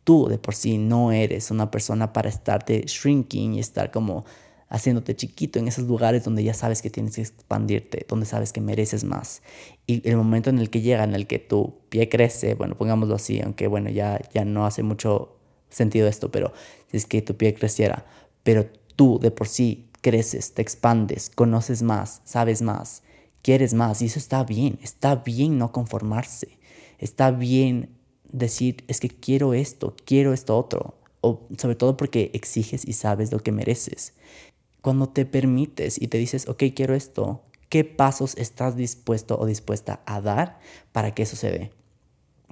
Tú 0.07 0.29
de 0.29 0.37
por 0.37 0.55
sí 0.55 0.77
no 0.77 1.11
eres 1.11 1.51
una 1.51 1.69
persona 1.69 2.13
para 2.13 2.29
estarte 2.29 2.83
shrinking 2.87 3.55
y 3.55 3.59
estar 3.59 3.91
como 3.91 4.23
haciéndote 4.69 5.17
chiquito 5.17 5.59
en 5.59 5.67
esos 5.67 5.83
lugares 5.83 6.23
donde 6.23 6.45
ya 6.45 6.53
sabes 6.53 6.81
que 6.81 6.89
tienes 6.89 7.15
que 7.15 7.21
expandirte, 7.23 8.05
donde 8.07 8.25
sabes 8.25 8.53
que 8.53 8.61
mereces 8.61 9.03
más. 9.03 9.41
Y 9.85 10.07
el 10.07 10.15
momento 10.15 10.49
en 10.49 10.59
el 10.59 10.69
que 10.69 10.79
llega, 10.79 11.03
en 11.03 11.13
el 11.13 11.27
que 11.27 11.39
tu 11.39 11.79
pie 11.89 12.07
crece, 12.07 12.53
bueno, 12.53 12.75
pongámoslo 12.77 13.15
así, 13.15 13.41
aunque 13.41 13.67
bueno, 13.67 13.89
ya, 13.89 14.21
ya 14.33 14.45
no 14.45 14.65
hace 14.65 14.81
mucho 14.81 15.35
sentido 15.69 16.07
esto, 16.07 16.31
pero 16.31 16.53
es 16.93 17.05
que 17.05 17.21
tu 17.21 17.35
pie 17.35 17.53
creciera, 17.53 18.05
pero 18.43 18.65
tú 18.95 19.19
de 19.19 19.31
por 19.31 19.49
sí 19.49 19.89
creces, 19.99 20.53
te 20.53 20.61
expandes, 20.61 21.29
conoces 21.35 21.81
más, 21.83 22.21
sabes 22.23 22.61
más, 22.61 23.03
quieres 23.41 23.73
más, 23.73 24.01
y 24.01 24.05
eso 24.05 24.19
está 24.19 24.45
bien, 24.45 24.79
está 24.81 25.15
bien 25.15 25.57
no 25.57 25.73
conformarse, 25.73 26.59
está 26.97 27.31
bien 27.31 27.96
decir, 28.37 28.83
es 28.87 28.99
que 28.99 29.09
quiero 29.09 29.53
esto, 29.53 29.95
quiero 30.05 30.33
esto 30.33 30.57
otro, 30.57 30.95
o 31.21 31.41
sobre 31.57 31.75
todo 31.75 31.97
porque 31.97 32.31
exiges 32.33 32.87
y 32.87 32.93
sabes 32.93 33.31
lo 33.31 33.39
que 33.39 33.51
mereces. 33.51 34.13
Cuando 34.81 35.09
te 35.09 35.25
permites 35.25 36.01
y 36.01 36.07
te 36.07 36.17
dices, 36.17 36.47
ok, 36.47 36.63
quiero 36.75 36.95
esto, 36.95 37.43
¿qué 37.69 37.83
pasos 37.83 38.35
estás 38.37 38.75
dispuesto 38.75 39.37
o 39.39 39.45
dispuesta 39.45 40.01
a 40.05 40.21
dar 40.21 40.59
para 40.91 41.13
que 41.13 41.23
eso 41.23 41.35
se 41.35 41.51
dé? 41.51 41.71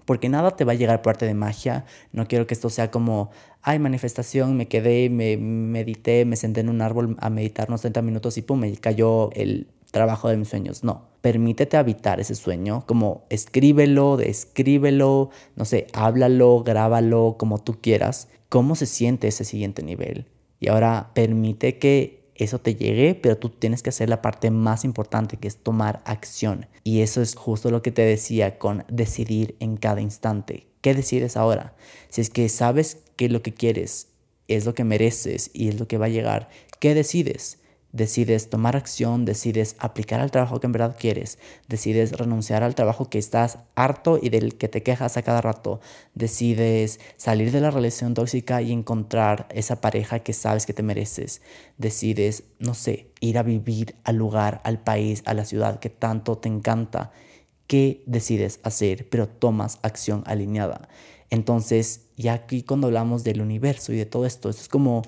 Porque 0.05 0.29
nada 0.29 0.55
te 0.55 0.65
va 0.65 0.73
a 0.73 0.75
llegar 0.75 1.01
por 1.01 1.11
arte 1.11 1.25
de 1.25 1.33
magia. 1.33 1.85
No 2.11 2.27
quiero 2.27 2.45
que 2.45 2.53
esto 2.53 2.69
sea 2.69 2.91
como, 2.91 3.31
ay, 3.61 3.79
manifestación, 3.79 4.55
me 4.55 4.67
quedé, 4.67 5.09
me 5.09 5.35
medité, 5.37 6.25
me 6.25 6.35
senté 6.35 6.61
en 6.61 6.69
un 6.69 6.81
árbol 6.81 7.17
a 7.19 7.29
meditar 7.29 7.69
unos 7.69 7.81
30 7.81 8.03
minutos 8.03 8.37
y 8.37 8.43
pum, 8.43 8.59
me 8.59 8.75
cayó 8.77 9.31
el 9.31 9.67
trabajo 9.91 10.29
de 10.29 10.37
mis 10.37 10.49
sueños. 10.49 10.83
No, 10.83 11.07
permítete 11.21 11.77
habitar 11.77 12.19
ese 12.19 12.35
sueño, 12.35 12.83
como 12.85 13.25
escríbelo, 13.29 14.17
descríbelo, 14.17 15.29
no 15.55 15.65
sé, 15.65 15.87
háblalo, 15.93 16.63
grábalo, 16.63 17.35
como 17.37 17.57
tú 17.57 17.79
quieras. 17.81 18.27
¿Cómo 18.49 18.75
se 18.75 18.85
siente 18.85 19.27
ese 19.27 19.43
siguiente 19.43 19.83
nivel? 19.83 20.27
Y 20.59 20.67
ahora 20.67 21.11
permite 21.13 21.77
que 21.77 22.25
eso 22.35 22.59
te 22.59 22.75
llegue, 22.75 23.15
pero 23.15 23.37
tú 23.37 23.49
tienes 23.49 23.81
que 23.81 23.89
hacer 23.89 24.09
la 24.09 24.21
parte 24.21 24.51
más 24.51 24.83
importante 24.83 25.37
que 25.37 25.47
es 25.47 25.57
tomar 25.57 26.01
acción. 26.05 26.67
Y 26.83 27.01
eso 27.01 27.21
es 27.21 27.35
justo 27.35 27.71
lo 27.71 27.81
que 27.81 27.91
te 27.91 28.01
decía 28.01 28.57
con 28.57 28.83
decidir 28.89 29.55
en 29.59 29.77
cada 29.77 30.01
instante. 30.01 30.67
¿Qué 30.81 30.93
decides 30.93 31.37
ahora? 31.37 31.75
Si 32.09 32.21
es 32.21 32.29
que 32.29 32.47
sabes 32.49 32.99
que 33.15 33.29
lo 33.29 33.41
que 33.41 33.53
quieres 33.53 34.09
es 34.47 34.65
lo 34.65 34.73
que 34.73 34.83
mereces 34.83 35.49
y 35.53 35.69
es 35.69 35.79
lo 35.79 35.87
que 35.87 35.97
va 35.97 36.05
a 36.05 36.09
llegar, 36.09 36.49
¿qué 36.79 36.93
decides? 36.93 37.59
Decides 37.95 38.49
tomar 38.49 38.75
acción, 38.75 39.23
decides 39.23 39.77
aplicar 39.79 40.19
al 40.19 40.29
trabajo 40.29 40.59
que 40.59 40.67
en 40.67 40.73
verdad 40.73 40.97
quieres, 40.99 41.39
decides 41.69 42.11
renunciar 42.11 42.61
al 42.61 42.75
trabajo 42.75 43.09
que 43.09 43.17
estás 43.17 43.59
harto 43.73 44.19
y 44.21 44.29
del 44.29 44.57
que 44.57 44.67
te 44.67 44.83
quejas 44.83 45.15
a 45.15 45.21
cada 45.21 45.39
rato, 45.39 45.79
decides 46.13 46.99
salir 47.15 47.53
de 47.53 47.61
la 47.61 47.71
relación 47.71 48.13
tóxica 48.13 48.61
y 48.61 48.73
encontrar 48.73 49.47
esa 49.49 49.79
pareja 49.79 50.19
que 50.19 50.33
sabes 50.33 50.65
que 50.65 50.73
te 50.73 50.83
mereces, 50.83 51.41
decides, 51.77 52.43
no 52.59 52.73
sé, 52.73 53.11
ir 53.21 53.37
a 53.37 53.43
vivir 53.43 53.95
al 54.03 54.17
lugar, 54.17 54.59
al 54.65 54.79
país, 54.83 55.23
a 55.25 55.33
la 55.33 55.45
ciudad 55.45 55.79
que 55.79 55.89
tanto 55.89 56.37
te 56.37 56.49
encanta. 56.49 57.11
¿Qué 57.65 58.03
decides 58.05 58.59
hacer? 58.63 59.07
Pero 59.09 59.27
tomas 59.27 59.79
acción 59.83 60.21
alineada. 60.27 60.89
Entonces, 61.29 62.01
ya 62.17 62.33
aquí 62.33 62.61
cuando 62.61 62.87
hablamos 62.87 63.23
del 63.23 63.41
universo 63.41 63.93
y 63.93 63.97
de 63.97 64.05
todo 64.05 64.25
esto, 64.25 64.49
esto 64.49 64.61
es 64.61 64.69
como 64.69 65.01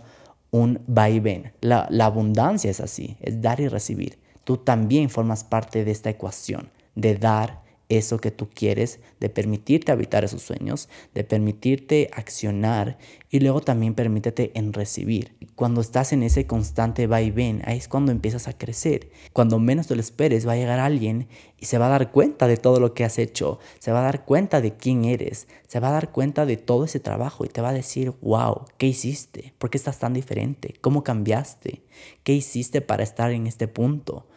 un 0.52 0.82
vaivén. 0.88 1.54
La, 1.62 1.88
la 1.90 2.06
abundancia 2.06 2.72
es 2.72 2.80
así, 2.80 3.18
es 3.20 3.42
dar 3.42 3.60
y 3.60 3.68
recibir. 3.68 4.20
Tú 4.44 4.58
también 4.58 5.10
formas 5.10 5.44
parte 5.44 5.84
de 5.84 5.92
esta 5.92 6.10
ecuación 6.10 6.72
de 6.96 7.16
dar 7.16 7.67
eso 7.90 8.20
que 8.20 8.32
tú 8.32 8.50
quieres, 8.54 9.00
de 9.20 9.30
permitirte 9.30 9.92
habitar 9.92 10.24
esos 10.24 10.42
sueños, 10.42 10.90
de 11.14 11.24
permitirte 11.24 12.10
accionar 12.14 12.98
y 13.30 13.40
luego 13.40 13.62
también 13.62 13.94
permítete 13.94 14.52
en 14.56 14.74
recibir. 14.74 15.36
Cuando 15.56 15.82
estás 15.82 16.14
en 16.14 16.24
ese 16.24 16.46
constante 16.46 17.08
va 17.08 17.22
y 17.22 17.32
ven, 17.32 17.62
ahí 17.66 17.78
es 17.78 17.88
cuando 17.88 18.12
empiezas 18.12 18.48
a 18.48 18.58
crecer. 18.58 19.10
Cuando 19.34 19.60
menos 19.60 19.88
te 19.88 19.96
lo 19.96 20.02
esperes 20.02 20.48
va 20.48 20.54
a 20.54 20.58
llegar 20.58 20.80
alguien 20.80 21.28
y 21.58 21.66
se 21.66 21.78
va 21.78 21.88
a 21.88 21.90
dar 21.90 22.12
cuenta 22.12 22.48
de 22.48 22.58
todo 22.58 22.80
lo 22.80 22.94
que 22.94 23.06
has 23.06 23.18
hecho, 23.18 23.60
se 23.80 23.92
va 23.92 24.00
a 24.00 24.04
dar 24.04 24.26
cuenta 24.26 24.62
de 24.62 24.76
quién 24.76 25.06
eres, 25.06 25.48
se 25.68 25.80
va 25.80 25.90
a 25.90 25.94
dar 25.94 26.12
cuenta 26.12 26.46
de 26.46 26.58
todo 26.58 26.86
ese 26.86 27.00
trabajo 27.00 27.46
y 27.46 27.50
te 27.50 27.62
va 27.62 27.70
a 27.70 27.74
decir, 27.74 28.14
wow, 28.22 28.66
¿qué 28.78 28.88
hiciste? 28.88 29.54
¿Por 29.58 29.70
qué 29.70 29.78
estás 29.78 30.00
tan 30.00 30.14
diferente? 30.14 30.76
¿Cómo 30.82 31.04
cambiaste? 31.04 31.84
¿Qué 32.24 32.34
hiciste 32.34 32.82
para 32.82 33.04
estar 33.04 33.32
en 33.32 33.48
este 33.48 33.68
punto? 33.68 34.28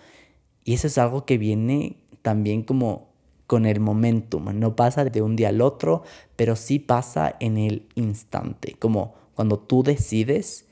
Y 0.65 0.75
eso 0.75 0.87
es 0.87 0.99
algo 0.99 1.25
que 1.25 1.37
viene 1.37 1.97
también 2.23 2.63
como 2.63 3.10
con 3.51 3.67
el 3.67 3.81
momentum. 3.81 4.57
No 4.61 4.77
pasa 4.77 5.05
de 5.05 5.23
un 5.23 5.35
día 5.35 5.49
al 5.49 5.61
otro, 5.61 6.05
pero 6.37 6.55
sí 6.55 6.79
pasa 6.79 7.35
en 7.41 7.59
el 7.59 7.89
instante. 7.97 8.77
Como 8.79 9.17
cuando 9.35 9.59
tú 9.59 9.83
decides, 9.83 10.67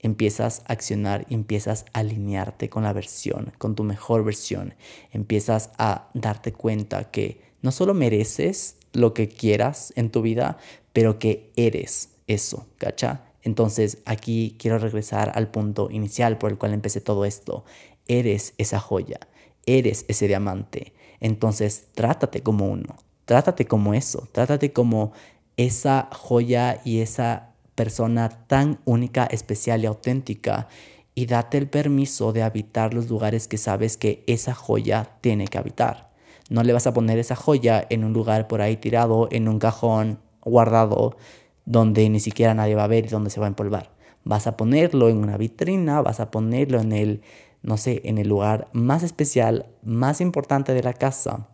empiezas 0.00 0.64
a 0.66 0.72
accionar 0.72 1.26
y 1.28 1.34
empiezas 1.34 1.84
a 1.92 2.00
alinearte 2.00 2.68
con 2.68 2.82
la 2.82 2.92
versión, 2.92 3.52
con 3.58 3.76
tu 3.76 3.84
mejor 3.84 4.24
versión. 4.24 4.74
Empiezas 5.12 5.70
a 5.78 6.08
darte 6.12 6.52
cuenta 6.52 7.12
que 7.12 7.40
no 7.62 7.70
solo 7.70 7.94
mereces 7.94 8.78
lo 8.92 9.14
que 9.14 9.28
quieras 9.28 9.92
en 9.94 10.10
tu 10.10 10.20
vida, 10.20 10.58
pero 10.92 11.20
que 11.20 11.52
eres 11.54 12.16
eso, 12.26 12.66
¿cacha? 12.78 13.26
Entonces 13.42 13.98
aquí 14.06 14.56
quiero 14.58 14.78
regresar 14.78 15.30
al 15.36 15.52
punto 15.52 15.88
inicial 15.88 16.38
por 16.38 16.50
el 16.50 16.58
cual 16.58 16.74
empecé 16.74 17.00
todo 17.00 17.26
esto. 17.26 17.64
Eres 18.08 18.54
esa 18.58 18.80
joya, 18.80 19.20
eres 19.66 20.04
ese 20.08 20.26
diamante 20.26 20.94
entonces, 21.24 21.86
trátate 21.94 22.42
como 22.42 22.68
uno, 22.68 22.96
trátate 23.24 23.64
como 23.64 23.94
eso, 23.94 24.28
trátate 24.30 24.74
como 24.74 25.12
esa 25.56 26.10
joya 26.12 26.82
y 26.84 27.00
esa 27.00 27.54
persona 27.74 28.28
tan 28.28 28.78
única, 28.84 29.24
especial 29.24 29.82
y 29.82 29.86
auténtica 29.86 30.68
y 31.14 31.24
date 31.24 31.56
el 31.56 31.70
permiso 31.70 32.34
de 32.34 32.42
habitar 32.42 32.92
los 32.92 33.08
lugares 33.08 33.48
que 33.48 33.56
sabes 33.56 33.96
que 33.96 34.22
esa 34.26 34.52
joya 34.52 35.12
tiene 35.22 35.46
que 35.46 35.56
habitar. 35.56 36.10
No 36.50 36.62
le 36.62 36.74
vas 36.74 36.86
a 36.86 36.92
poner 36.92 37.18
esa 37.18 37.36
joya 37.36 37.86
en 37.88 38.04
un 38.04 38.12
lugar 38.12 38.46
por 38.46 38.60
ahí 38.60 38.76
tirado, 38.76 39.28
en 39.30 39.48
un 39.48 39.58
cajón 39.58 40.18
guardado, 40.42 41.16
donde 41.64 42.06
ni 42.10 42.20
siquiera 42.20 42.52
nadie 42.52 42.74
va 42.74 42.84
a 42.84 42.88
ver 42.88 43.06
y 43.06 43.08
donde 43.08 43.30
se 43.30 43.40
va 43.40 43.46
a 43.46 43.48
empolvar. 43.48 43.92
Vas 44.24 44.46
a 44.46 44.58
ponerlo 44.58 45.08
en 45.08 45.16
una 45.16 45.38
vitrina, 45.38 46.02
vas 46.02 46.20
a 46.20 46.30
ponerlo 46.30 46.80
en 46.80 46.92
el 46.92 47.22
no 47.64 47.78
sé, 47.78 48.02
en 48.04 48.18
el 48.18 48.28
lugar 48.28 48.68
más 48.74 49.02
especial, 49.02 49.66
más 49.82 50.20
importante 50.20 50.74
de 50.74 50.82
la 50.82 50.92
casa. 50.92 51.48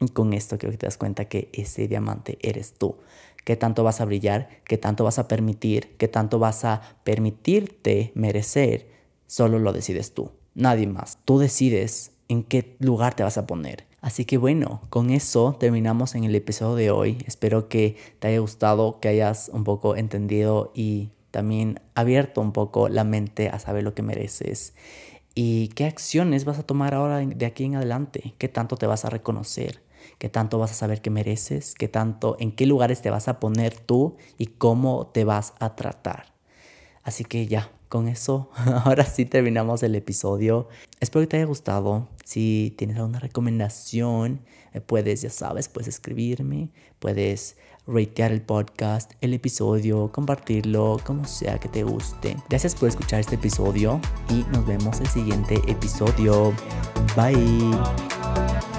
Y 0.00 0.08
con 0.08 0.34
esto 0.34 0.58
creo 0.58 0.72
que 0.72 0.76
te 0.76 0.86
das 0.86 0.98
cuenta 0.98 1.26
que 1.26 1.48
ese 1.52 1.88
diamante 1.88 2.36
eres 2.42 2.74
tú. 2.74 2.96
¿Qué 3.44 3.56
tanto 3.56 3.84
vas 3.84 4.00
a 4.00 4.04
brillar? 4.04 4.48
¿Qué 4.64 4.76
tanto 4.76 5.04
vas 5.04 5.20
a 5.20 5.28
permitir? 5.28 5.96
¿Qué 5.98 6.08
tanto 6.08 6.40
vas 6.40 6.64
a 6.64 6.82
permitirte 7.04 8.10
merecer? 8.16 8.88
Solo 9.28 9.60
lo 9.60 9.72
decides 9.72 10.12
tú, 10.14 10.32
nadie 10.54 10.88
más. 10.88 11.18
Tú 11.24 11.38
decides 11.38 12.10
en 12.28 12.42
qué 12.42 12.76
lugar 12.80 13.14
te 13.14 13.22
vas 13.22 13.38
a 13.38 13.46
poner. 13.46 13.86
Así 14.00 14.24
que 14.24 14.38
bueno, 14.38 14.82
con 14.90 15.10
eso 15.10 15.56
terminamos 15.58 16.16
en 16.16 16.24
el 16.24 16.34
episodio 16.34 16.74
de 16.74 16.90
hoy. 16.90 17.18
Espero 17.24 17.68
que 17.68 17.96
te 18.18 18.28
haya 18.28 18.40
gustado, 18.40 18.98
que 18.98 19.08
hayas 19.08 19.48
un 19.52 19.62
poco 19.62 19.94
entendido 19.94 20.72
y 20.74 21.10
también 21.30 21.80
abierto 21.94 22.40
un 22.40 22.52
poco 22.52 22.88
la 22.88 23.04
mente 23.04 23.48
a 23.48 23.60
saber 23.60 23.84
lo 23.84 23.94
que 23.94 24.02
mereces. 24.02 24.74
¿Y 25.38 25.68
qué 25.68 25.84
acciones 25.84 26.46
vas 26.46 26.58
a 26.58 26.62
tomar 26.62 26.94
ahora 26.94 27.18
de 27.18 27.44
aquí 27.44 27.64
en 27.64 27.76
adelante? 27.76 28.32
¿Qué 28.38 28.48
tanto 28.48 28.78
te 28.78 28.86
vas 28.86 29.04
a 29.04 29.10
reconocer? 29.10 29.82
¿Qué 30.18 30.30
tanto 30.30 30.58
vas 30.58 30.70
a 30.70 30.74
saber 30.74 31.02
que 31.02 31.10
mereces? 31.10 31.74
¿Qué 31.74 31.88
tanto, 31.88 32.38
en 32.40 32.52
qué 32.52 32.64
lugares 32.64 33.02
te 33.02 33.10
vas 33.10 33.28
a 33.28 33.38
poner 33.38 33.78
tú 33.78 34.16
y 34.38 34.46
cómo 34.46 35.08
te 35.08 35.24
vas 35.24 35.52
a 35.58 35.76
tratar? 35.76 36.32
Así 37.02 37.22
que 37.24 37.46
ya, 37.48 37.70
con 37.90 38.08
eso, 38.08 38.50
ahora 38.56 39.04
sí 39.04 39.26
terminamos 39.26 39.82
el 39.82 39.94
episodio. 39.94 40.68
Espero 41.00 41.24
que 41.24 41.26
te 41.26 41.36
haya 41.36 41.44
gustado. 41.44 42.08
Si 42.24 42.74
tienes 42.78 42.96
alguna 42.96 43.18
recomendación, 43.18 44.40
puedes, 44.86 45.20
ya 45.20 45.30
sabes, 45.30 45.68
puedes 45.68 45.88
escribirme, 45.88 46.70
puedes 46.98 47.58
ratear 47.86 48.32
el 48.32 48.42
podcast, 48.42 49.12
el 49.20 49.34
episodio, 49.34 50.10
compartirlo, 50.12 50.98
como 51.04 51.24
sea 51.24 51.58
que 51.58 51.68
te 51.68 51.84
guste. 51.84 52.36
Gracias 52.48 52.74
por 52.74 52.88
escuchar 52.88 53.20
este 53.20 53.36
episodio 53.36 54.00
y 54.28 54.44
nos 54.52 54.66
vemos 54.66 55.00
el 55.00 55.06
siguiente 55.06 55.60
episodio. 55.66 56.52
Bye. 57.16 58.75